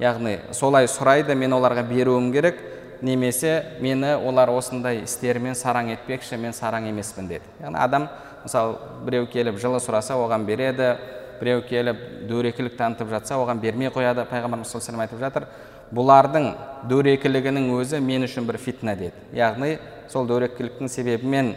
яғни 0.00 0.38
солай 0.56 0.88
сұрайды 0.90 1.34
мен 1.38 1.54
оларға 1.56 1.84
беруім 1.88 2.30
керек 2.32 2.60
немесе 3.02 3.78
мені 3.80 4.16
олар 4.16 4.52
осындай 4.52 5.02
істерімен 5.04 5.56
сараң 5.56 5.92
етпекші 5.94 6.36
мен 6.36 6.52
сараң 6.52 6.88
емеспін 6.90 7.28
деді. 7.28 7.48
Яғни 7.62 7.80
адам 7.80 8.08
мысалы 8.44 8.76
біреу 9.06 9.26
келіп 9.30 9.58
жылы 9.60 9.80
сұраса 9.80 10.18
оған 10.20 10.44
береді 10.48 10.94
біреу 11.40 11.64
келіп 11.64 12.00
дөрекілік 12.28 12.76
танытып 12.76 13.08
жатса 13.10 13.38
оған 13.40 13.60
бермей 13.60 13.88
қояды 13.88 14.26
пайғамбарымыз 14.28 14.68
саллаллаху 14.68 15.06
айтып 15.06 15.20
жатыр. 15.24 15.46
Бұлардың 15.90 16.52
дөрекілігінің 16.90 17.70
өзі 17.74 17.98
мен 18.04 18.26
үшін 18.28 18.46
бір 18.46 18.60
фитна 18.60 18.94
деді. 18.94 19.16
Яғни 19.34 19.78
сол 20.12 20.28
дөрекіліктің 20.28 20.88
себебімен 20.88 21.54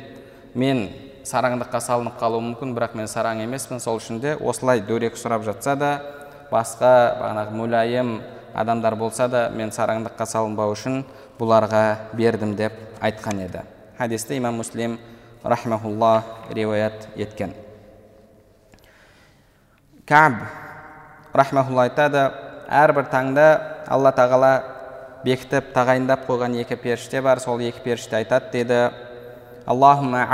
мен 0.53 0.87
сараңдыққа 1.25 1.79
салынып 1.81 2.19
қалуым 2.19 2.51
мүмкін 2.51 2.73
бірақ 2.75 2.95
мен 2.99 3.07
сараң 3.07 3.41
емеспін. 3.45 3.79
Сол 3.79 3.97
үшін 4.01 4.19
де 4.21 4.35
осылай 4.35 4.81
дөрекі 4.83 5.19
сұрап 5.19 5.45
жатса 5.47 5.75
да 5.79 5.91
басқа 6.51 6.91
бағанағы 7.21 7.57
мүлайым 7.57 8.13
адамдар 8.53 8.95
болса 8.95 9.27
да 9.27 9.47
мен 9.49 9.71
сараңдыққа 9.73 10.27
салынбау 10.29 10.75
үшін 10.75 11.03
бұларға 11.39 12.13
бердім 12.13 12.55
деп 12.55 12.73
айтқан 13.01 13.41
еді. 13.47 13.63
Хадисті 13.97 14.37
имам 14.37 14.59
муслим 14.61 14.99
рахмаулла 15.43 16.23
риуаят 16.51 17.07
еткен. 17.15 17.53
Кәб 20.05 20.37
рахмаулла 21.33 21.87
айтады 21.87 22.27
әрбір 22.67 23.07
таңда 23.11 23.47
алла 23.87 24.11
тағала 24.15 24.53
бекітіп 25.23 25.71
тағайындап 25.73 26.27
қойған 26.27 26.59
екі 26.61 26.75
періште 26.75 27.21
бар 27.21 27.39
сол 27.39 27.61
екі 27.63 27.79
періште 27.83 28.19
айтады 28.19 28.51
деді 28.51 28.79
аллахума 29.65 30.27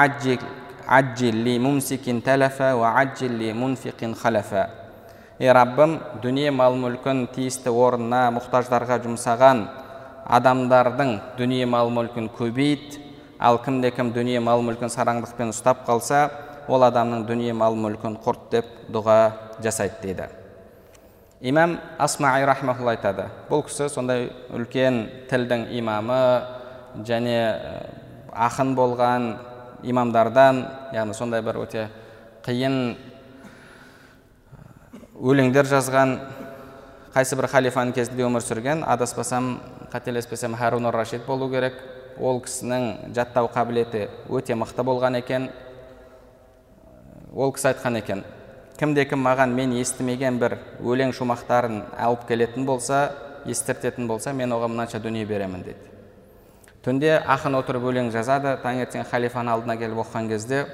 аджил 0.88 1.60
мумсикин 1.60 2.22
талафа 2.22 2.76
ва 2.76 3.00
аджил 3.00 3.54
мунфиқин 3.54 4.15
халафа 4.15 4.70
ей 5.39 5.52
раббым 5.52 6.00
дүние 6.22 6.52
мал 6.52 6.76
мүлкін 6.76 7.28
тиісті 7.36 7.70
орнына 7.70 8.28
мұқтаждарға 8.36 8.98
жұмсаған 9.06 9.68
адамдардың 10.26 11.13
дүние 11.38 11.65
мал 11.65 11.92
мүлкін 11.94 12.32
көбейт 12.38 12.98
ал 13.39 13.62
кімде 13.63 13.92
кім 13.92 14.12
дүние 14.13 14.42
мал 14.42 14.63
мүлкін 14.65 14.92
сараңдықпен 14.92 15.54
ұстап 15.54 15.86
қалса 15.88 16.26
ол 16.68 16.84
адамның 16.89 17.24
дүние 17.30 17.54
мал 17.54 17.78
мүлкін 17.78 18.18
құрт 18.26 18.50
деп 18.52 18.74
дұға 18.92 19.20
жасайды 19.63 20.02
дейді 20.02 20.28
имам 21.39 21.78
асмаи 21.98 22.44
айтады 22.44 23.30
бұл 23.50 23.63
кісі 23.63 23.88
сондай 23.94 24.32
үлкен 24.52 25.06
тілдің 25.30 25.70
имамы 25.80 26.20
және 27.08 27.39
ақын 28.34 28.76
болған 28.78 29.30
имамдардан 29.84 30.63
яғни 30.94 31.15
сондай 31.18 31.42
бір 31.46 31.62
өте 31.63 31.88
қиын 32.46 32.96
өлеңдер 35.20 35.68
жазған 35.70 36.15
қайсы 37.13 37.38
бір 37.39 37.50
халифаның 37.52 37.94
кезінде 37.98 38.26
өмір 38.28 38.46
сүрген 38.46 38.84
адаспасам 38.88 39.60
қателеспесем 39.92 40.56
харун 40.56 40.86
рашид 40.92 41.26
болу 41.26 41.50
керек. 41.50 41.74
Ол 42.20 42.42
кісінің 42.44 43.13
жаттау 43.15 43.48
қабілеті 43.48 44.10
өте 44.28 44.56
мықты 44.56 44.84
болған 44.84 45.15
екен. 45.22 45.48
Ол 47.34 47.54
кісі 47.56 47.72
айтқан 47.72 47.96
екен 48.02 48.24
кімде 48.80 49.04
кім 49.06 49.20
маған 49.28 49.52
мен 49.52 49.74
естімеген 49.76 50.38
бір 50.39 50.56
өлең 50.80 51.12
шумақтарын 51.15 51.82
алып 52.00 52.24
келетін 52.30 52.63
болса 52.68 53.10
естіртетін 53.44 54.08
болса 54.08 54.32
мен 54.34 54.56
оған 54.56 54.72
мынанша 54.72 55.02
дүние 55.04 55.26
беремін 55.28 55.65
деді. 55.65 55.88
Түнде 56.86 57.18
ақын 57.28 57.58
отырып 57.60 57.88
өлең 57.92 58.12
жазады 58.13 58.56
таңертең 58.63 59.08
халифаның 59.10 59.54
алдына 59.58 59.76
келіп 59.80 60.00
оқыған 60.06 60.30
кезде 60.32 60.65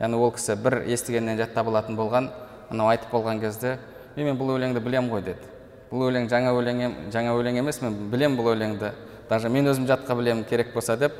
яғни 0.00 0.16
ол 0.16 0.32
кісі 0.32 0.56
бір 0.56 0.78
естігеннен 0.86 1.36
жаттап 1.40 1.68
алатын 1.68 1.96
болған 1.98 2.30
анау 2.70 2.88
айтып 2.92 3.12
болған 3.12 3.40
кезде 3.40 3.76
е 4.16 4.24
мен 4.24 4.38
бұл 4.38 4.54
өлеңді 4.56 4.80
білем 4.80 5.10
ғой 5.12 5.24
деді. 5.26 5.50
Бұл 5.92 6.08
өлең 6.08 6.30
жаңа 6.32 6.54
өлең 6.56 7.10
жаңа 7.12 7.34
өлең 7.36 7.58
емес 7.60 7.82
мен 7.82 7.98
білем 8.10 8.36
бұл 8.38 8.54
өлеңді. 8.54 8.92
Даже 9.28 9.48
мен 9.48 9.68
өзім 9.68 9.86
жатқа 9.88 10.16
білемін 10.16 10.44
керек 10.48 10.72
болса 10.74 10.96
деп 10.96 11.12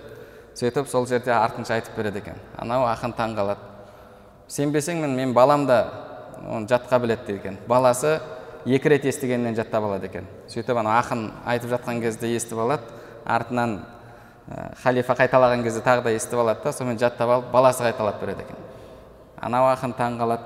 сөйтіп 0.57 0.89
сол 0.89 1.07
жерде 1.07 1.33
артынша 1.33 1.75
айтып 1.75 1.97
береді 1.97 2.25
екен. 2.25 2.41
Анау 2.57 2.87
ақын 2.89 3.13
таң 3.17 3.37
қалады 3.37 3.73
сенбесең 4.49 5.01
мен 5.01 5.17
мен 5.17 5.33
балам 5.33 5.67
да 5.67 5.85
оны 6.49 6.67
жатқа 6.69 6.99
біледі 7.01 7.27
дейді 7.27 7.39
екен. 7.41 7.59
Баласы 7.69 8.19
екі 8.67 8.89
рет 8.89 9.05
естігеннен 9.05 9.55
жаттап 9.55 9.85
алады 9.85 10.07
екен. 10.07 10.27
Сөйтіп 10.49 10.77
ана 10.81 10.99
ақын 11.01 11.31
айтып 11.47 11.71
жатқан 11.77 12.01
кезде 12.01 12.33
естіп 12.35 12.59
алады. 12.59 12.83
Артынан 13.25 13.81
халифа 14.83 15.15
қайталаған 15.15 15.63
кезде 15.63 15.81
тағы 15.85 16.03
да 16.03 16.11
естіп 16.17 16.41
алады 16.43 16.65
да 16.65 16.73
сонымен 16.73 16.99
жаттап 16.99 17.31
алып 17.31 17.53
баласы 17.53 17.85
қайталап 17.85 18.21
береді 18.21 18.43
екен. 18.43 18.57
Анау 19.41 19.69
ақын 19.71 19.95
таң 19.99 20.19
қалады. 20.19 20.43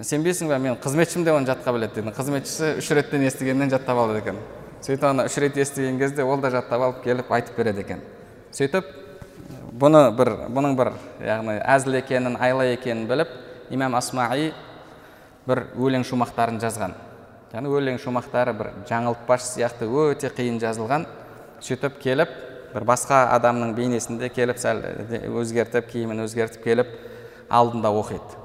Сенбейсің 0.00 0.48
ба 0.48 0.58
мен 0.58 0.78
қызметшім 0.80 1.24
де 1.24 1.34
оны 1.34 1.46
жатқа 1.46 1.74
біледі 1.76 2.00
деді 2.00 2.14
қызметшісі 2.16 2.78
үш 2.80 2.90
реттен 2.96 3.26
естігеннен 3.28 3.70
жаттап 3.70 3.98
алады 3.98 4.22
екен. 4.22 4.40
Сөйтіп 4.80 5.04
ана 5.04 5.26
үш 5.28 5.36
рет 5.36 5.58
естіген 5.60 5.98
кезде 6.00 6.24
ол 6.24 6.40
да 6.40 6.50
жаттап 6.50 6.80
алып 6.80 7.02
келіп 7.04 7.30
айтып 7.30 7.56
береді 7.60 7.84
екен. 7.84 8.00
Сөйтіп 8.56 8.88
бұны 9.76 10.06
бір 10.16 10.32
бұның 10.48 10.76
бір 10.80 10.94
яғни 11.20 11.58
әзіл 11.60 12.00
екенін 12.00 12.38
айла 12.40 12.64
екенін 12.72 13.04
біліп 13.06 13.36
имам 13.70 13.94
асмаи 14.00 14.50
бір 15.46 15.66
өлең 15.76 16.08
шумақтарын 16.08 16.58
жазған. 16.64 16.96
Яғни 17.52 17.68
өлең 17.68 18.00
шумақтары 18.00 18.56
бір 18.56 18.72
жаңылтпаш 18.88 19.44
сияқты 19.52 19.84
өте 19.84 20.32
қиын 20.32 20.58
жазылған. 20.62 21.06
Сөйтіп 21.60 22.00
келіп 22.02 22.32
бір 22.74 22.86
басқа 22.86 23.24
адамның 23.36 23.74
бейнесінде 23.76 24.28
келіп 24.32 24.60
сәл 24.62 24.82
өзгертіп 25.40 25.88
киімін 25.90 26.24
өзгертіп 26.24 26.64
келіп 26.64 26.92
алдында 27.50 27.90
оқиды. 27.90 28.38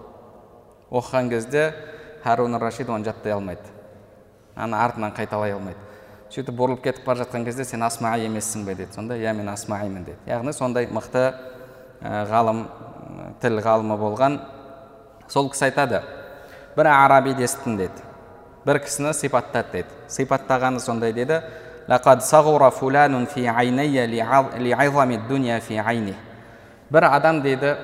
Оқыған 0.92 1.30
кезде 1.30 1.74
харун 2.24 2.58
рашид 2.62 2.90
оны 2.90 3.06
жаттай 3.06 3.34
алмайды. 3.34 3.62
Аны 4.56 4.78
артынан 4.78 5.14
қайталай 5.14 5.54
алмайды. 5.54 5.80
Сөйтіп 6.34 6.58
бұрылып 6.58 6.82
кетіп 6.84 7.06
бара 7.06 7.24
жатқан 7.24 7.46
кезде 7.46 7.66
сен 7.66 7.84
асмаи 7.86 8.26
емессің 8.26 8.66
бе? 8.66 8.76
деді. 8.76 8.94
Сонда 8.94 9.18
иә 9.18 9.34
мен 9.34 9.50
асмаимын 9.50 10.04
деді. 10.06 10.18
Яғни 10.26 10.54
сондай 10.54 10.88
мықты 10.88 11.34
ғалым 12.02 12.66
тіл 13.42 13.62
ғалымы 13.62 13.98
болған 14.00 14.40
сол 15.30 15.50
кісі 15.50 15.70
айтады. 15.70 16.02
Бір 16.76 16.90
арабиді 16.92 17.46
естідім 17.46 17.78
деді. 17.78 18.04
Бір 18.66 18.80
кісіні 18.84 19.14
сипаттады 19.14 19.72
деді. 19.72 19.88
Сипаттағаны 20.10 20.80
сондай 20.80 21.14
деді. 21.14 21.42
Бір 26.90 27.04
адам 27.10 27.42
дейді 27.42 27.76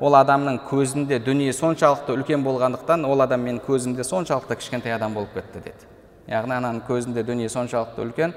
ол 0.00 0.14
адамның 0.16 0.60
көзінде 0.68 1.18
дүние 1.24 1.52
соншалықты 1.52 2.14
үлкен 2.16 2.44
болғандықтан 2.44 3.04
ол 3.04 3.20
адам 3.20 3.42
менің 3.44 3.60
көзімде 3.66 4.04
соншалықты 4.04 4.56
кішкентай 4.56 4.94
адам 4.94 5.14
болып 5.14 5.34
кетті 5.34 5.60
деді. 5.60 5.88
Яғни 6.28 6.56
ананың 6.56 6.80
көзінде 6.88 7.24
дүние 7.24 7.48
соншалықты 7.52 8.00
үлкен 8.06 8.32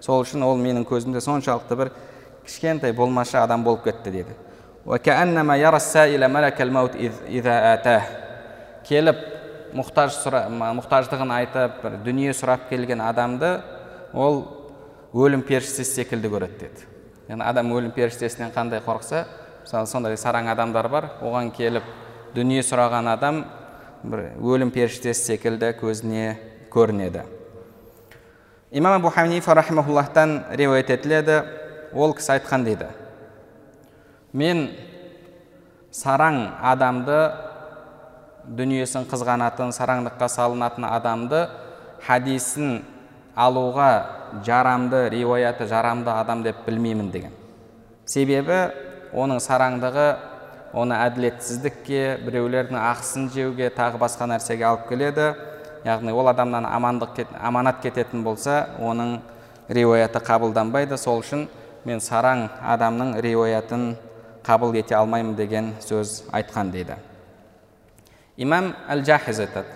сол 0.00 0.24
үшін 0.24 0.42
ол 0.42 0.58
менің 0.58 0.86
көзімде 0.90 1.22
соншалықты 1.22 1.78
бір 1.78 1.92
кішкентай 2.46 2.92
болмашы 2.92 3.38
адам 3.38 3.62
болып 3.64 3.84
кетті 3.84 4.10
деді. 4.10 4.34
Келіп 8.84 9.20
мұқтаж 9.74 10.18
мұқтаждығын 10.76 11.30
айтып 11.38 11.78
бір 11.82 11.94
дүние 12.04 12.34
сұрап 12.36 12.66
келген 12.68 13.00
адамды 13.00 13.54
ол 14.14 14.44
өлім 15.14 15.42
періштесі 15.42 15.84
секілді 15.90 16.30
көреді 16.30 16.58
деді. 16.60 16.86
Яғни 17.28 17.44
адам 17.44 17.72
өлім 17.74 17.92
періштесінен 17.94 18.54
қандай 18.54 18.82
қорықса 18.84 19.24
мысалы 19.64 19.86
сондай 19.90 20.16
сараң 20.20 20.50
адамдар 20.52 20.88
бар 20.88 21.10
оған 21.22 21.50
келіп 21.54 21.86
дүние 22.34 22.62
сұраған 22.62 23.10
адам 23.12 23.44
бір 24.04 24.26
өлім 24.40 24.70
періштесі 24.74 25.34
секілді 25.34 25.72
көзіне 25.80 26.36
көрінеді. 26.70 27.24
Имам 28.70 28.98
абу 28.98 29.10
ханифа 29.10 29.54
рахимахуллахтан 29.54 30.44
риуаят 30.50 30.90
етіледі. 30.90 31.42
Ол 31.94 32.12
кісі 32.14 32.32
айтқан 32.34 32.64
дейді. 32.66 32.88
Мен 34.32 34.66
сараң 35.94 36.40
адамды 36.58 37.20
дүниесін 38.44 39.06
қызғанатын 39.06 39.70
сараңдыққа 39.72 40.26
салынатын 40.28 40.88
адамды 40.88 41.44
хадисін 42.02 42.82
алуға 43.34 43.90
жарамды 44.46 45.08
риуаяты 45.10 45.66
жарамды 45.66 46.10
адам 46.10 46.42
деп 46.42 46.64
білмеймін 46.66 47.10
деген. 47.10 47.32
Себебі 48.06 48.70
оның 49.14 49.40
сараңдығы 49.42 50.06
оны 50.74 50.98
әділетсіздікке 51.06 52.18
біреулердің 52.26 52.78
ақысын 52.78 53.28
жеуге 53.34 53.70
тағы 53.74 54.00
басқа 54.02 54.28
нәрсеге 54.30 54.66
алып 54.68 54.88
келеді. 54.88 55.32
Яғни 55.84 56.14
ол 56.16 56.28
адамнан 56.28 56.66
амандық 56.66 57.14
кет, 57.16 57.28
аманат 57.40 57.80
кететін 57.82 58.24
болса 58.24 58.70
оның 58.80 59.18
риуаяты 59.68 60.18
қабылданбайды. 60.24 60.96
Сол 60.98 61.20
үшін 61.22 61.46
мен 61.84 62.00
сараң 62.00 62.48
адамның 62.62 63.18
риуаятын 63.22 63.94
қабыл 64.44 64.74
ете 64.78 64.96
алмаймын 64.96 65.36
деген 65.36 65.74
сөз 65.84 66.22
айтқан 66.32 66.72
дейді. 66.72 66.96
Имам 68.36 68.74
әл 68.88 69.04
жахиз 69.04 69.40
айтады. 69.40 69.68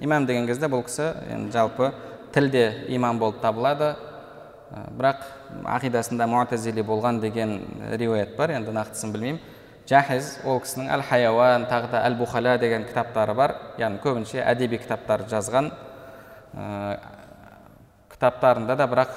Имам 0.00 0.26
деген 0.26 0.46
кезде 0.46 0.66
бұл 0.68 0.82
кісі 0.84 1.12
енді 1.30 1.52
жалпы 1.54 1.92
тілде 2.36 2.84
имам 2.92 3.18
болып 3.18 3.40
табылады. 3.40 3.94
Бірақ 4.98 5.22
ақидасында 5.64 6.26
муатазили 6.28 6.82
болған 6.84 7.20
деген 7.22 7.60
риуаят 7.96 8.36
бар 8.36 8.52
енді 8.58 8.74
нақтысын 8.76 9.12
білмеймін. 9.14 9.40
Жахиз 9.86 10.32
ол 10.44 10.58
кісінің 10.60 10.90
әл 10.90 11.04
хайауан 11.06 11.68
тағы 11.70 11.92
да 11.92 12.02
әл 12.04 12.16
бухала 12.18 12.56
деген 12.58 12.84
кітаптары 12.88 13.34
бар. 13.38 13.54
Яғни 13.78 14.02
көбінше 14.02 14.42
әдеби 14.42 14.80
кітаптар 14.82 15.22
жазған. 15.30 15.70
Ә, 16.58 16.98
кітаптарында 18.10 18.76
да 18.76 18.88
бірақ 18.90 19.14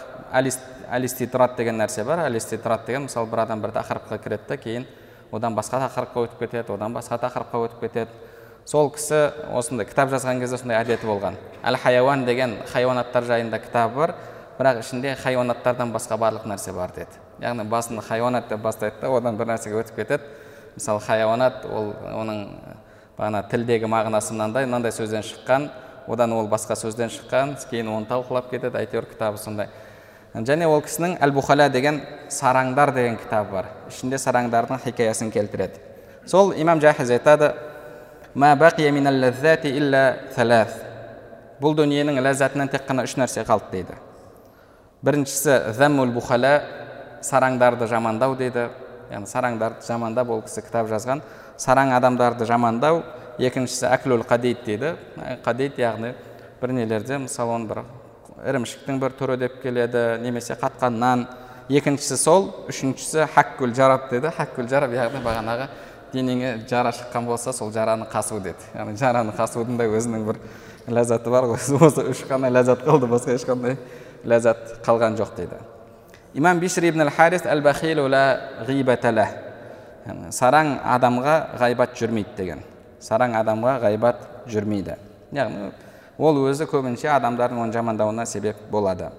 әлиститрат 0.93 1.57
деген 1.57 1.81
нәрсе 1.81 2.05
бар. 2.05 2.21
Әлиститрат 2.29 2.85
деген 2.85 3.07
мысалы 3.09 3.31
бір 3.31 3.43
адам 3.47 3.65
бір 3.65 3.73
тақырыпқа 3.81 4.21
кіреді 4.21 4.47
да 4.47 4.57
кейін 4.61 4.85
одан 5.31 5.57
басқа 5.57 5.81
тақырыпқа 5.87 6.27
өтіп 6.27 6.45
кетеді 6.45 6.75
одан 6.77 6.93
басқа 6.93 7.17
тақырыпқа 7.25 7.65
өтіп 7.65 7.87
кетеді. 7.87 8.28
Сол 8.69 8.91
кісі 8.93 9.31
осындай 9.57 9.87
кітап 9.89 10.11
жазған 10.13 10.43
кезде 10.43 10.59
сондай 10.61 10.77
әдеті 10.77 11.07
болған. 11.09 11.37
Әл 11.65 11.77
хайуан 11.81 12.25
деген 12.27 12.53
хайуанаттар 12.69 13.25
жайында 13.25 13.57
кітабы 13.63 13.95
бар 13.95 14.13
бірақ 14.59 14.81
ішінде 14.83 15.15
хайуанаттардан 15.17 15.89
басқа 15.89 16.19
барлық 16.21 16.45
нәрсе 16.45 16.73
бар 16.75 16.93
деді. 16.93 17.17
Яғни 17.41 17.65
басында 17.65 18.03
хайуанат 18.05 18.49
деп 18.49 18.61
бастайды 18.61 19.01
да 19.01 19.09
одан 19.09 19.37
бір 19.39 19.49
нәрсеге 19.55 19.79
өтіп 19.81 19.95
кетеді. 19.95 20.23
Мысалы 20.75 21.01
хайуанат 21.01 21.65
ол 21.65 21.95
оның 22.13 22.43
бағана 23.17 23.41
тілдегі 23.49 23.89
мағынасы 23.89 24.35
мынандай 24.35 24.67
мынандай 24.67 24.93
сөзден 24.93 25.25
шыққан 25.25 25.69
одан 26.07 26.33
ол 26.37 26.47
басқа 26.47 26.77
сөзден 26.77 27.09
шыққан 27.09 27.55
кейін 27.71 27.89
оны 27.89 28.05
талқылап 28.05 28.51
кетеді 28.51 28.77
әйтеуір 28.77 29.09
кітабы 29.09 29.41
сондай. 29.41 29.69
Және 30.35 30.67
ол 30.69 30.83
кісінің 30.85 31.17
әл 31.25 31.33
бухала 31.33 31.69
деген 31.69 32.03
сараңдар 32.29 32.93
деген 32.93 33.17
кітабы 33.17 33.51
бар. 33.51 33.71
Ішінде 33.89 34.21
сараңдардың 34.21 34.83
хикаясын 34.85 35.31
келтіреді. 35.33 35.81
Сол 36.27 36.53
имам 36.53 36.81
жахиз 36.81 37.09
айтады 37.09 37.55
бұл 41.59 41.73
дүниенің 41.75 42.21
ләззатынан 42.23 42.69
тек 42.71 42.85
қана 42.87 43.03
үш 43.07 43.15
нәрсе 43.17 43.41
қалды 43.47 43.71
дейді 43.71 43.97
біріншісі 45.03 45.73
зәммул 45.75 46.11
бухала 46.13 46.53
сараңдарды 47.25 47.87
жамандау 47.89 48.35
дейді 48.37 48.67
яғни 49.09 49.27
сараңдарды 49.27 49.87
жамандап 49.87 50.29
ол 50.29 50.43
кісі 50.45 50.61
кітап 50.67 50.87
жазған 50.91 51.23
сараң 51.57 51.95
адамдарды 51.97 52.45
жамандау 52.45 53.01
екіншісі 53.39 53.89
әклул 53.89 54.23
қадид 54.29 54.63
дейді 54.65 54.93
қадид 55.43 55.81
яғни 55.81 56.13
бір 56.61 56.75
нелерде 56.77 57.17
мысалы 57.25 57.57
оны 57.57 57.67
бір 57.73 57.83
ірімшіктің 58.45 58.99
бір 59.01 59.15
түрі 59.19 59.37
деп 59.41 59.61
келеді 59.63 60.05
немесе 60.23 60.55
қатқан 60.59 61.01
нан 61.01 61.27
екіншісі 61.69 62.17
сол 62.17 62.49
үшіншісі 62.69 63.27
хаккүл 63.33 63.73
жараб 63.75 64.09
деді 64.11 64.31
хаккүл 64.37 64.69
жараб 64.69 64.93
яғни 64.95 65.23
бағанағы 65.25 65.67
денеңе 66.13 66.65
жара 66.69 66.91
шыққан 66.95 67.25
болса 67.25 67.53
сол 67.53 67.71
жараны 67.71 68.07
қасу 68.11 68.39
деді. 68.41 68.61
Яғни 68.75 68.97
жараны 68.97 69.33
қасудың 69.37 69.77
да 69.77 69.87
өзінің 69.89 70.25
бір 70.27 70.39
ләззаты 70.87 71.29
бар 71.29 71.49
ғой. 71.51 71.59
Осы 71.87 72.05
үш 72.11 72.23
қана 72.29 72.51
ләззат 72.53 72.85
қалды 72.87 73.09
басқа 73.09 73.35
ешқандай 73.35 73.77
ләззат 74.25 74.79
қалған 74.85 75.19
жоқ 75.19 75.35
дейді. 75.37 75.59
Имам 76.33 76.59
бишр 76.59 76.89
ибн 76.89 77.09
харис 77.09 77.45
әл 77.45 77.61
сараң 80.33 80.79
адамға 80.89 81.33
ғайбат 81.59 81.91
жүрмейді 81.99 82.33
деген. 82.37 82.63
Сараң 83.03 83.35
адамға 83.37 83.75
ғайбат 83.83 84.23
жүрмейді 84.49 84.95
яғни 85.35 85.69
ол 86.19 86.41
өзі 86.49 86.67
көбінше 86.69 87.09
адамдардың 87.13 87.61
оны 87.63 87.73
жамандауына 87.73 88.25
себеп 88.27 88.57
болады. 88.71 89.09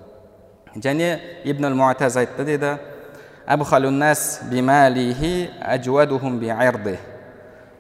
Және 0.76 1.18
ибн 1.44 1.72
муатаз 1.74 2.16
айтты 2.20 2.44
дейді 2.44 2.76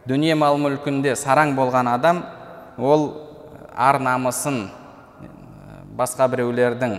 дүние 0.08 0.34
мал 0.34 0.56
мүлкінде 0.58 1.12
сараң 1.14 1.52
болған 1.54 1.86
адам 1.92 2.24
ол 2.78 3.04
ар 3.76 4.00
намысын 4.02 4.64
басқа 5.94 6.26
біреулердің 6.32 6.96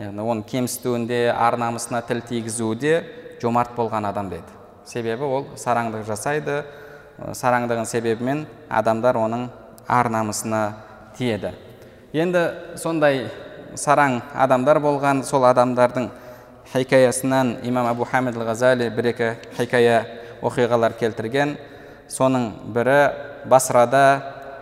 яғни 0.00 0.24
оны 0.24 0.46
кемсітуінде 0.48 1.26
ар 1.34 1.58
намысына 1.60 2.00
тіл 2.08 2.22
тигізуде 2.30 3.02
жомарт 3.42 3.74
болған 3.76 4.08
адам 4.08 4.30
деді 4.32 4.56
себебі 4.88 5.28
ол 5.28 5.44
сараңдық 5.60 6.06
жасайды 6.08 6.62
сараңдығын 7.36 7.90
себебімен 7.90 8.46
адамдар 8.70 9.18
оның 9.20 9.48
ар 9.84 10.08
намысына 10.08 10.62
тиеді 11.18 11.52
енді 12.16 12.46
сондай 12.80 13.26
сараң 13.76 14.22
адамдар 14.32 14.80
болған 14.80 15.20
сол 15.28 15.44
адамдардың 15.50 16.08
хикаясынан 16.72 17.58
имам 17.62 17.86
абу 17.86 18.04
хамид 18.04 18.36
ал 18.36 18.46
ғазали 18.48 18.90
бір 18.90 19.12
екі 19.12 19.28
хикая 19.56 20.04
оқиғалар 20.42 20.94
келтірген 21.00 21.56
соның 22.12 22.50
бірі 22.74 22.98
басрада 23.48 24.04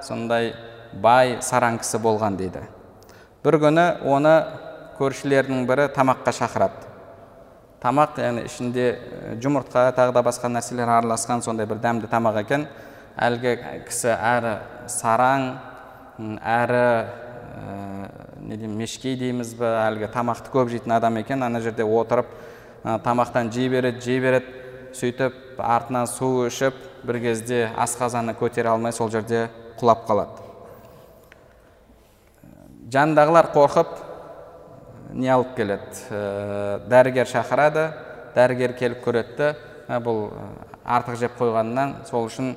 сондай 0.03 0.53
бай 0.93 1.39
сараң 1.43 1.81
кісі 1.83 1.99
болған 2.03 2.39
дейді 2.39 2.63
бір 3.45 3.59
күні 3.67 3.87
оны 4.07 4.35
көршілерінің 4.99 5.67
бірі 5.69 5.89
тамаққа 5.97 6.35
шақырады 6.39 6.87
тамақ 7.83 8.21
яғни 8.23 8.47
ішінде 8.49 8.87
жұмыртқа 9.43 9.91
тағы 9.97 10.15
да 10.17 10.23
басқа 10.25 10.51
нәрселер 10.51 10.89
араласқан 10.89 11.43
сондай 11.45 11.67
бір 11.67 11.83
дәмді 11.83 12.11
тамақ 12.11 12.41
екен 12.43 12.67
әлгі 13.17 13.57
кісі 13.89 14.15
әрі 14.15 14.57
сараң 14.91 15.51
әрі 16.41 16.87
не 18.47 18.69
мешкей 18.69 19.17
дейміз 19.19 19.55
бе 19.59 19.67
әлгі 19.67 20.09
тамақты 20.15 20.53
көп 20.55 20.71
жейтін 20.71 20.95
адам 20.97 21.17
екен 21.19 21.43
ана 21.43 21.61
жерде 21.61 21.83
отырып 21.83 22.31
тамақтан 22.85 23.51
жей 23.51 23.69
береді 23.69 24.01
жей 24.05 24.21
береді 24.23 24.47
сөйтіп 24.95 25.59
артынан 25.59 26.07
су 26.07 26.47
ішіп 26.47 26.77
бір 27.07 27.19
кезде 27.25 27.65
асқазаны 27.77 28.37
көтере 28.39 28.71
алмай 28.71 28.93
сол 28.93 29.11
жерде 29.11 29.49
құлап 29.81 30.07
қалады. 30.07 30.45
Жанындағылар 32.93 33.51
қорқып 33.55 33.97
не 35.19 35.29
алып 35.35 35.57
келеді? 35.57 36.07
Дәрігер 36.89 37.27
шақырады 37.29 37.89
дәрігер 38.37 38.77
келіп 38.79 39.03
көреді 39.05 39.53
бұл 40.07 40.31
артық 40.85 41.19
жеп 41.19 41.37
қойғанынан 41.41 41.97
сол 42.09 42.31
үшін 42.31 42.55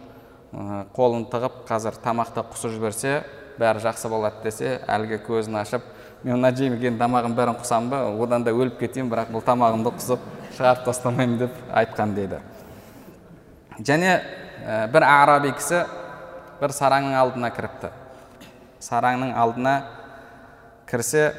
қолын 0.96 1.28
тығып 1.34 1.64
қазір 1.68 1.98
тамақты 2.04 2.46
құсып 2.54 2.78
жіберсе 2.78 3.20
бәрі 3.60 3.84
жақсы 3.84 4.10
болады 4.10 4.44
десе 4.44 4.80
әлгі 4.88 5.20
көзін 5.28 5.60
ашып 5.60 5.86
мен 6.24 6.40
мына 6.40 6.52
жемеген 6.56 6.98
тамағымның 7.00 7.36
бәрін 7.38 7.58
құсам 7.62 7.90
ба? 7.92 8.02
одан 8.24 8.44
да 8.44 8.52
өліп 8.52 8.80
кетейін 8.80 9.10
бірақ 9.12 9.32
бұл 9.34 9.44
тамағымды 9.46 9.94
құсып 9.96 10.26
шығарып 10.58 10.86
тастамаймын 10.86 11.38
деп 11.40 11.62
айтқан 11.72 12.16
дейді. 12.16 12.40
Және 13.80 14.18
бір 14.94 15.06
араби 15.08 15.54
кісі 15.56 15.86
бір 16.60 16.74
сараңның 16.76 17.16
алдына 17.20 17.52
кіріпті. 17.56 17.92
Сараңның 18.84 19.32
алдына 19.40 19.76
кірсе 20.90 21.30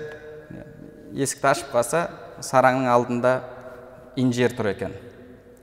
есікті 1.12 1.50
ашып 1.52 1.74
қалса 1.74 2.06
сараңның 2.44 2.88
алдында 2.88 3.34
инжир 4.20 4.56
тұр 4.56 4.72
екен. 4.72 4.96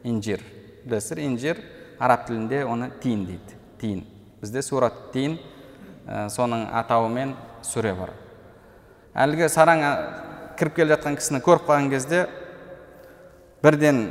Инжир. 0.03 0.43
Білесіздер 0.85 1.23
инжир 1.25 1.63
араб 1.99 2.27
тілінде 2.27 2.63
оны 2.65 2.91
тиін 3.01 3.25
дейді. 3.25 3.57
Тиін 3.81 4.05
бізде 4.41 4.61
сурат 4.61 4.93
тиін 5.13 5.39
соның 6.07 6.67
атауымен 6.79 7.35
сүре 7.65 7.93
бар. 7.97 8.13
Әлгі 9.17 9.49
сараң 9.51 9.83
кіріп 10.57 10.79
келе 10.79 10.95
жатқан 10.95 11.17
кісіні 11.19 11.41
көріп 11.45 11.67
қалған 11.67 11.91
кезде 11.91 12.25
бірден 13.63 14.01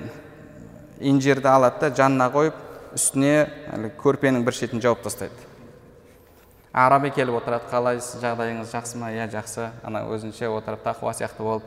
инжирді 1.00 1.48
алады 1.48 1.86
да 1.86 1.94
жанына 2.02 2.30
қойып 2.34 2.62
үстіне 2.96 3.48
әлгі 3.74 3.92
көрпенің 4.02 4.44
бір 4.44 4.56
шетін 4.56 4.82
жауып 4.84 5.04
тастайды. 5.06 5.34
Араби 6.76 7.08
келіп 7.16 7.38
отырады 7.38 7.70
қалайсыз 7.70 8.20
жағдайыңыз 8.20 8.72
жақсы 8.74 8.98
ма? 9.00 9.08
Иә 9.08 9.30
жақсы. 9.32 9.70
Ана 9.84 10.02
өзінше 10.12 10.50
отырып 10.52 10.82
тақуа 10.84 11.14
сияқты 11.16 11.40
болып 11.40 11.64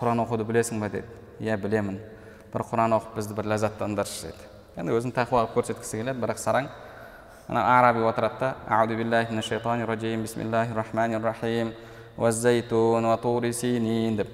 құран 0.00 0.22
оқуды 0.24 0.46
білесің 0.48 0.80
ба 0.80 0.88
деді. 0.88 1.04
Иә 1.40 1.58
білемін. 1.60 1.98
Бір 2.52 2.64
құран 2.70 2.96
оқып 2.96 3.18
бізді 3.18 3.36
бір 3.36 3.50
ләззаттандыршы 3.52 4.30
деді. 4.30 4.46
Енді 4.80 4.96
өзін 4.96 5.12
тақуа 5.12 5.42
қылып 5.44 5.58
көрсеткісі 5.58 6.00
келеді 6.00 6.22
бірақ 6.24 6.40
сараң 6.40 6.70
ана 7.48 7.78
араби 7.78 8.00
отырады 8.00 8.34
да 8.40 8.56
аузу 8.68 8.96
биллахи 8.96 9.30
мина 9.30 9.42
шайтани 9.42 9.84
раджим 9.84 10.22
бисмиллахи 10.22 10.72
рахмани 10.72 11.16
рахим 11.16 11.72
уаззайтун 12.16 13.04
уатури 13.04 13.52
синин 13.52 14.16
деп 14.16 14.28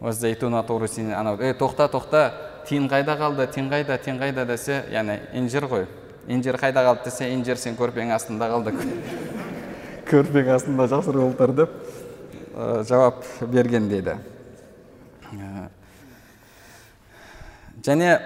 уаззайтун 0.00 0.54
уатури 0.54 0.86
синин 0.88 1.14
анау 1.14 1.40
ей 1.40 1.52
тоқта 1.52 1.88
тоқта 1.88 2.32
тиын 2.68 2.88
қайда 2.88 3.16
қалды 3.18 3.46
тиын 3.52 3.70
қайда 3.70 3.98
тиын 3.98 4.18
қайда 4.20 4.46
десе 4.46 4.84
яғни 4.90 5.18
инжир 5.32 5.66
ғой 5.66 5.86
инжир 6.28 6.56
қайда 6.56 6.84
қалды 6.86 7.04
десе 7.04 7.32
инжир 7.34 7.56
сен 7.56 7.74
көрпенің 7.74 8.14
астында 8.14 8.48
қалды 8.50 8.74
көрпенің 10.06 10.54
астында 10.54 10.86
жасырып 10.86 11.34
отыр 11.34 11.52
деп 11.52 11.70
жауап 12.88 13.24
берген 13.42 13.88
дейді 13.88 14.18
және 17.82 18.18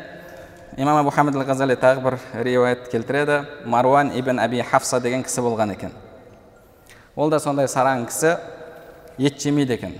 имам 0.81 0.97
абу 0.97 1.11
хамид 1.13 1.37
ал 1.37 1.45
ғазали 1.45 1.77
тағы 1.77 2.01
бір 2.01 2.15
риуаят 2.45 2.89
келтіреді. 2.89 3.43
Маруан 3.67 4.15
ибн 4.17 4.41
әби 4.41 4.63
хафса 4.65 5.01
деген 5.01 5.23
кісі 5.23 5.43
болған 5.45 5.75
екен. 5.75 5.93
Ол 7.17 7.29
да 7.31 7.41
сондай 7.41 7.69
сараң 7.69 8.07
кісі. 8.09 8.39
Ет 9.19 9.37
жемейді 9.43 9.77
екен. 9.77 9.95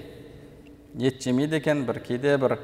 Ет 0.99 1.21
жемейді 1.21 1.61
екен. 1.61 1.85
Бір 1.85 2.01
кейде 2.01 2.37
бір 2.41 2.57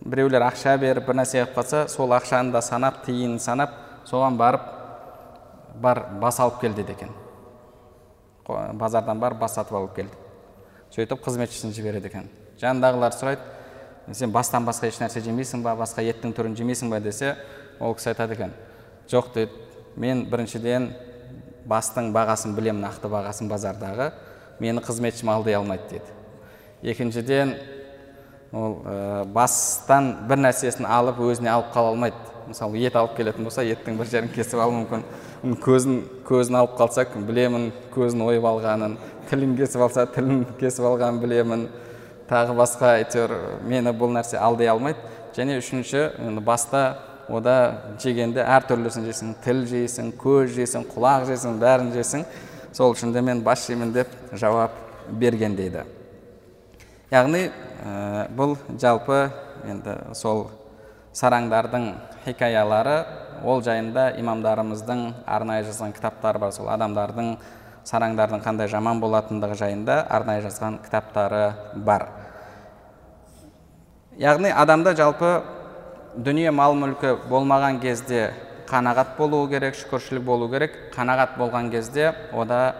біреулер 0.00 0.48
ақша 0.48 0.78
беріп 0.80 1.06
бір 1.10 1.20
нәрсе 1.20 1.42
қылып 1.44 1.58
қалса 1.58 1.88
сол 1.92 2.16
ақшаны 2.16 2.52
да 2.52 2.62
санап 2.64 3.04
тиынын 3.04 3.38
санап 3.38 3.76
соған 4.08 4.38
барып 4.40 4.64
бар 5.76 6.06
бас 6.20 6.40
алып 6.40 6.60
кел 6.60 6.72
дейді 6.72 6.96
екен. 6.96 7.12
Базардан 8.48 9.20
барып 9.20 9.44
бас 9.44 9.54
сатып 9.60 9.76
алып 9.76 9.94
келді. 9.96 10.16
Сөйтіп 10.96 11.20
қызметшісін 11.20 11.76
жібереді 11.76 12.08
екен. 12.08 12.30
Жанындағылар 12.60 13.12
сұрайды 13.12 13.60
сен 14.10 14.32
бастан 14.32 14.66
басқа 14.66 14.90
еш 14.90 14.98
нәрсе 15.00 15.22
жемейсің 15.22 15.62
ба 15.62 15.76
басқа 15.78 16.02
еттің 16.02 16.34
түрін 16.34 16.56
жемейсің 16.58 16.90
ба 16.90 17.00
десе 17.00 17.36
ол 17.80 17.94
кісі 17.94 18.12
айтады 18.12 18.34
екен 18.34 18.56
жоқ 19.10 19.32
дейді 19.34 19.52
мен 19.96 20.24
біріншіден 20.30 20.90
бастың 21.68 22.10
бағасын 22.14 22.56
білемін 22.56 22.82
нақты 22.88 23.12
бағасын 23.12 23.50
базардағы 23.52 24.10
мені 24.58 24.82
қызметшім 24.82 25.30
алдай 25.30 25.54
алмайды 25.54 25.94
дейді 25.94 26.90
екіншіден 26.94 27.54
ол 28.52 28.82
ә, 28.84 29.24
бастан 29.32 30.12
бір 30.28 30.42
нәрсесін 30.44 30.86
алып 30.86 31.22
өзіне 31.24 31.50
алып 31.52 31.72
қала 31.72 31.92
алмайды. 31.94 32.16
Мысалы 32.42 32.80
ет 32.82 32.96
алып 32.98 33.14
келетін 33.16 33.46
болса 33.46 33.64
еттің 33.64 33.96
бір 33.96 34.08
жерін 34.10 34.32
кесіп 34.34 34.60
алуы 34.60 34.82
мүмкін. 34.82 35.04
Көзін 35.62 36.02
көзін 36.28 36.58
алып 36.58 36.74
қалса 36.76 37.06
білемін 37.14 37.70
көзін 37.94 38.26
ойып 38.26 38.44
алғанын 38.44 38.98
тілін 39.30 39.54
кесіп 39.56 39.86
алса 39.86 40.04
тілін 40.10 40.44
кесіп 40.60 40.84
алғанын 40.90 41.20
білемін. 41.22 41.68
Тағы 42.30 42.54
басқа 42.58 42.96
әйтеуір 43.00 43.34
мені 43.68 43.92
бұл 43.96 44.12
нәрсе 44.14 44.38
алдай 44.40 44.70
алмайды. 44.72 45.00
Және 45.32 45.56
үшінші 45.62 46.10
баста 46.44 46.98
ода 47.32 47.56
жегенде 48.02 48.44
әртүрлісін 48.44 49.06
жейсің. 49.08 49.34
Тіл 49.44 49.64
жейсің 49.70 50.12
көз 50.20 50.52
жейсің 50.58 50.86
құлақ 50.92 51.26
жейсің 51.30 51.58
бәрін 51.62 51.92
жейсің. 51.94 52.26
Сол 52.72 52.92
үшін 52.94 53.12
де 53.12 53.20
мен 53.24 53.42
бас 53.44 53.66
жеймін 53.68 53.92
деп 53.92 54.12
жауап 54.32 54.76
берген 55.08 55.56
дейді. 55.56 55.86
Яғни 57.12 57.48
ә, 57.48 58.28
бұл 58.32 58.56
жалпы 58.80 59.26
енді 59.68 59.96
сол 60.16 60.46
сараңдардың 61.16 61.90
хикаялары 62.24 63.02
ол 63.44 63.60
жайында 63.64 64.12
имамдарымыздың 64.20 65.02
арнайы 65.26 65.66
жазған 65.66 65.92
кітаптары 65.96 66.40
бар. 66.40 66.52
Сол 66.52 66.70
адамдардың 66.72 67.34
сараңдардың 67.88 68.42
қандай 68.44 68.68
жаман 68.70 69.00
болатындығы 69.02 69.56
жайында 69.58 69.98
арнайы 70.10 70.44
жазған 70.44 70.78
кітаптары 70.84 71.42
бар. 71.74 72.06
Яғни 74.18 74.52
адамда 74.52 74.94
жалпы 74.94 75.42
дүние 76.16 76.50
мал 76.52 76.76
мүлкі 76.78 77.16
болмаған 77.30 77.80
кезде 77.82 78.32
қанағат 78.68 79.16
болуы 79.18 79.48
керек 79.50 79.76
шүкіршілік 79.76 80.24
болу 80.24 80.48
керек. 80.52 80.76
Қанағат 80.94 81.36
болған 81.38 81.70
кезде 81.72 82.12
ода 82.32 82.74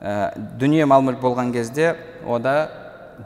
ә, 0.00 0.34
дүние 0.58 0.84
мал 0.86 1.02
мүлік 1.06 1.20
болған 1.22 1.52
кезде 1.54 1.94
ода 2.26 2.70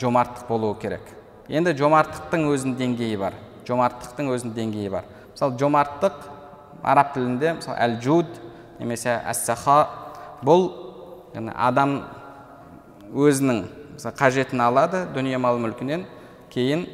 жомарттық 0.01 0.47
болуы 0.49 0.79
керек. 0.81 1.03
Енді 1.49 1.75
жомарттықтың 1.77 2.47
өзінің 2.53 2.79
деңгейі 2.79 3.19
бар. 3.21 3.35
Жомарттықтың 3.69 4.31
өзінің 4.37 4.55
деңгейі 4.57 4.93
бар. 4.93 5.11
Мысалы 5.33 5.59
жомарттық 5.61 6.23
араб 6.83 7.13
тілінде 7.15 7.57
мысалы 7.59 7.77
әл 7.81 7.99
жуд 8.05 8.41
немесе 8.79 9.19
әссаха 9.25 9.87
бұл 10.45 10.84
адам 11.35 11.97
өзінің 13.15 13.65
қажетін 14.19 14.63
алады 14.63 15.05
дүние 15.15 15.39
мал 15.39 15.59
мүлкінен 15.63 16.07
кейін 16.53 16.87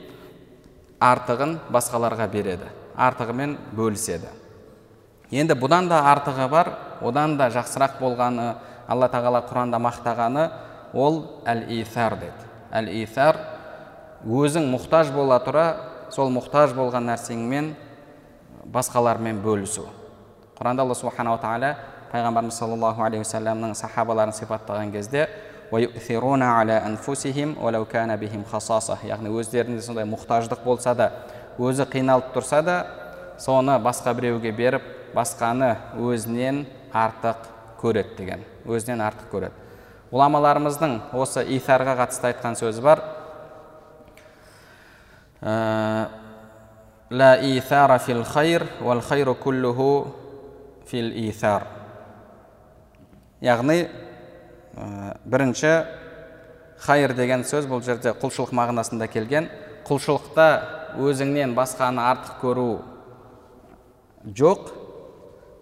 артығын 1.00 1.56
басқаларға 1.72 2.28
береді. 2.32 2.68
Артығымен 2.96 3.56
бөліседі. 3.76 4.28
Енді 5.30 5.54
бұдан 5.56 5.88
да 5.88 6.02
артығы 6.10 6.48
бар 6.50 6.72
одан 7.00 7.36
да 7.38 7.48
жақсырақ 7.52 8.00
болғаны 8.00 8.54
алла 8.90 9.08
тағала 9.12 9.44
құранда 9.46 9.78
мақтағаны 9.80 10.48
ол 10.92 11.22
әл 11.46 11.64
исар 11.80 12.16
деді. 12.18 12.48
Әл 12.72 12.90
исар 13.02 13.38
өзің 14.26 14.68
мұқтаж 14.74 15.12
бола 15.14 15.38
тұра 15.44 15.66
сол 16.12 16.32
мұқтаж 16.34 16.74
болған 16.76 17.06
нәрсеңмен 17.12 17.72
басқалармен 18.66 19.40
бөлісу. 19.44 19.86
Құранда 20.58 20.84
алла 20.84 20.94
субханала 20.98 21.40
тағала 21.40 21.76
пайғамбарымыз 22.10 22.58
саллаллаху 22.58 23.04
алейхи 23.06 23.24
уассаламның 23.24 23.74
сахабаларын 23.78 24.34
сипаттаған 24.34 24.90
кезде 24.94 25.28
яғни 29.06 29.30
өздерінде 29.30 29.82
сондай 29.84 30.08
мұқтаждық 30.10 30.64
болса 30.64 30.94
да 30.98 31.10
өзі 31.58 31.86
қиналып 31.92 32.32
тұрса 32.34 32.62
да 32.66 32.76
соны 33.38 33.78
басқа 33.78 34.14
біреуге 34.18 34.50
беріп 34.52 34.82
басқаны 35.14 35.76
өзінен 35.98 36.64
артық 36.92 37.46
көреді 37.80 38.16
деген 38.18 38.44
өзінен 38.66 39.04
артық 39.06 39.30
көреді 39.30 39.54
ғұламаларымыздың 40.10 40.96
осы 41.14 41.44
исарға 41.56 41.94
қатысты 42.02 42.32
айтқан 42.32 42.58
сөзі 42.58 42.82
бар 42.82 43.04
ла 47.10 47.98
фил 47.98 48.24
хайр 48.24 48.66
уал 48.80 49.00
хайру 49.00 49.34
куллуху 49.34 50.14
фил 50.86 51.12
яғни 53.40 53.88
бірінші 55.24 55.72
хайыр 56.80 57.14
деген 57.16 57.42
сөз 57.44 57.66
бұл 57.68 57.82
жерде 57.84 58.12
құлшылық 58.16 58.52
мағынасында 58.56 59.08
келген. 59.12 59.48
Құлшылықта 59.88 60.46
өзіңнен 61.00 61.54
басқаны 61.56 62.02
артық 62.04 62.40
көру 62.40 62.68
жоқ 64.36 64.70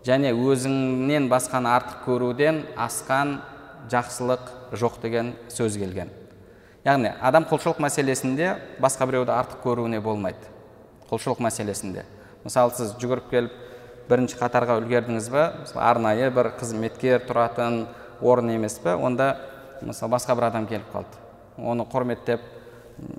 және 0.06 0.32
өзіңнен 0.34 1.28
басқаны 1.30 1.70
артық 1.72 2.04
көруден 2.06 2.62
асқан 2.76 3.38
жақсылық 3.90 4.74
жоқ 4.78 5.00
деген 5.02 5.32
сөз 5.48 5.78
келген. 5.80 6.10
Яғни 6.84 7.14
адам 7.20 7.46
құлшылық 7.48 7.80
мәселесінде 7.82 8.54
басқа 8.80 9.08
біреуді 9.10 9.34
артық 9.34 9.64
көруіне 9.64 10.00
болмайды. 10.00 10.50
Құлшылық 11.10 11.42
мәселесінде. 11.42 12.04
Мысалы 12.44 12.72
сіз 12.76 12.94
жүгіріп 13.00 13.30
келіп 13.30 13.56
бірінші 14.08 14.38
қатарға 14.40 14.78
үлгердіңіз 14.80 15.30
ба 15.32 15.46
арнайы 15.76 16.30
бір 16.34 16.52
қызметкер 16.58 17.24
тұратын 17.28 17.86
орын 18.20 18.54
емес 18.56 18.78
пе? 18.82 18.94
Онда 18.94 19.36
мысалы 19.82 20.12
басқа 20.16 20.36
бір 20.38 20.48
адам 20.48 20.66
келіп 20.66 20.88
қалды. 20.92 21.20
Оны 21.58 21.84
құрметтеп 21.88 22.40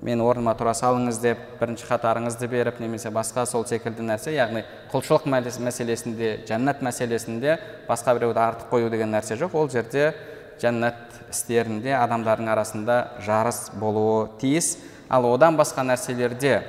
мен 0.04 0.20
орныма 0.20 0.52
тұра 0.58 0.74
салыңыз 0.76 1.20
деп 1.22 1.38
бірінші 1.60 1.86
қатарыңызды 1.88 2.48
беріп 2.50 2.80
немесе 2.82 3.12
басқа 3.14 3.46
сол 3.48 3.64
секілді 3.68 4.04
нәрсе 4.04 4.34
яғни 4.34 4.64
құлшылық 4.92 5.28
мәселесінде 5.30 6.34
жәннат 6.48 6.82
мәселесінде 6.84 7.56
басқа 7.88 8.16
біреуді 8.18 8.42
артық 8.44 8.74
қою 8.74 8.90
деген 8.92 9.14
нәрсе 9.14 9.38
жоқ. 9.40 9.56
Ол 9.56 9.70
жерде 9.72 10.12
жәннат 10.60 11.00
істерінде 11.30 11.94
адамдардың 11.96 12.50
арасында 12.52 12.98
жарыс 13.24 13.70
болуы 13.80 14.28
тиіс. 14.40 14.76
Ал 15.08 15.24
одан 15.32 15.56
басқа 15.56 15.84
нәрселерде 15.86 16.60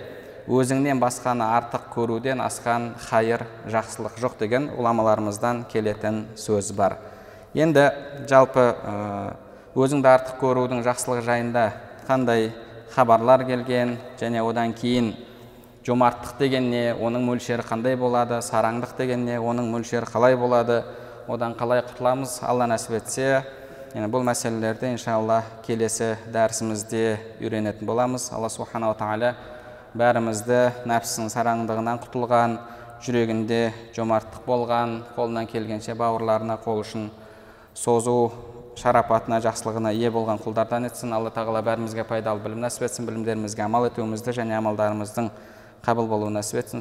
өзіңнен 0.49 0.99
басқаны 1.01 1.45
артық 1.57 1.91
көруден 1.93 2.41
асқан 2.41 2.91
хайыр 3.09 3.45
жақсылық 3.69 4.17
жоқ 4.21 4.39
деген 4.39 4.69
ғұламаларымыздан 4.77 5.65
келетін 5.69 6.25
сөз 6.39 6.71
бар. 6.73 6.97
Енді 7.53 7.89
жалпы 8.29 8.65
өзіңді 9.77 10.09
артық 10.11 10.39
көрудің 10.41 10.81
жақсылығы 10.87 11.25
жайында 11.27 11.65
қандай 12.07 12.49
хабарлар 12.95 13.45
келген 13.45 13.97
және 14.19 14.41
одан 14.41 14.73
кейін 14.73 15.13
жомарттық 15.85 16.37
деген 16.39 16.69
не 16.71 16.83
оның 16.93 17.23
мөлшері 17.29 17.63
қандай 17.65 17.95
болады 17.97 18.41
сараңдық 18.45 18.97
деген 18.97 19.25
не 19.25 19.39
оның 19.39 19.69
мөлшері 19.71 20.09
қалай 20.09 20.35
болады 20.37 20.83
одан 21.27 21.55
қалай 21.57 21.81
құтыламыз 21.85 22.41
алла 22.43 22.67
нәсіп 22.69 22.97
етсе 22.99 23.43
енді 23.93 24.09
бұл 24.11 24.25
мәселелерді 24.27 24.91
иншалла 24.93 25.41
келесі 25.65 26.15
дәрісімізде 26.31 27.17
үйренетін 27.41 27.87
боламыз. 27.87 28.29
Алла 28.31 28.49
субханала 28.49 28.95
тағала 28.95 29.33
бәрімізді 29.97 30.87
нәпсінің 30.87 31.27
сараңдығынан 31.33 31.97
құтылған 32.05 32.53
жүрегінде 33.03 33.73
жомарттық 33.95 34.45
болған 34.47 35.03
қолынан 35.17 35.49
келгенше 35.51 35.95
бауырларына 35.99 36.55
қол 36.63 36.79
ұшын 36.85 37.09
созу 37.75 38.31
шарапатына 38.79 39.41
жақсылығына 39.43 39.91
ие 39.91 40.07
болған 40.13 40.39
құлдардан 40.39 40.87
етсін. 40.87 41.11
Алла 41.17 41.29
тағала 41.33 41.59
бәрімізге 41.65 42.05
пайдалы 42.07 42.39
білім 42.39 42.63
нәсіп 42.63 42.87
етсін 42.87 43.05
білімдерімізге 43.09 43.65
амал 43.67 43.89
етуімізді 43.89 44.31
және 44.39 44.55
амалдарымыздың 44.61 45.27
қабыл 45.83 46.07
болуын 46.07 46.39
нәсіп 46.39 46.63
етсін. 46.63 46.79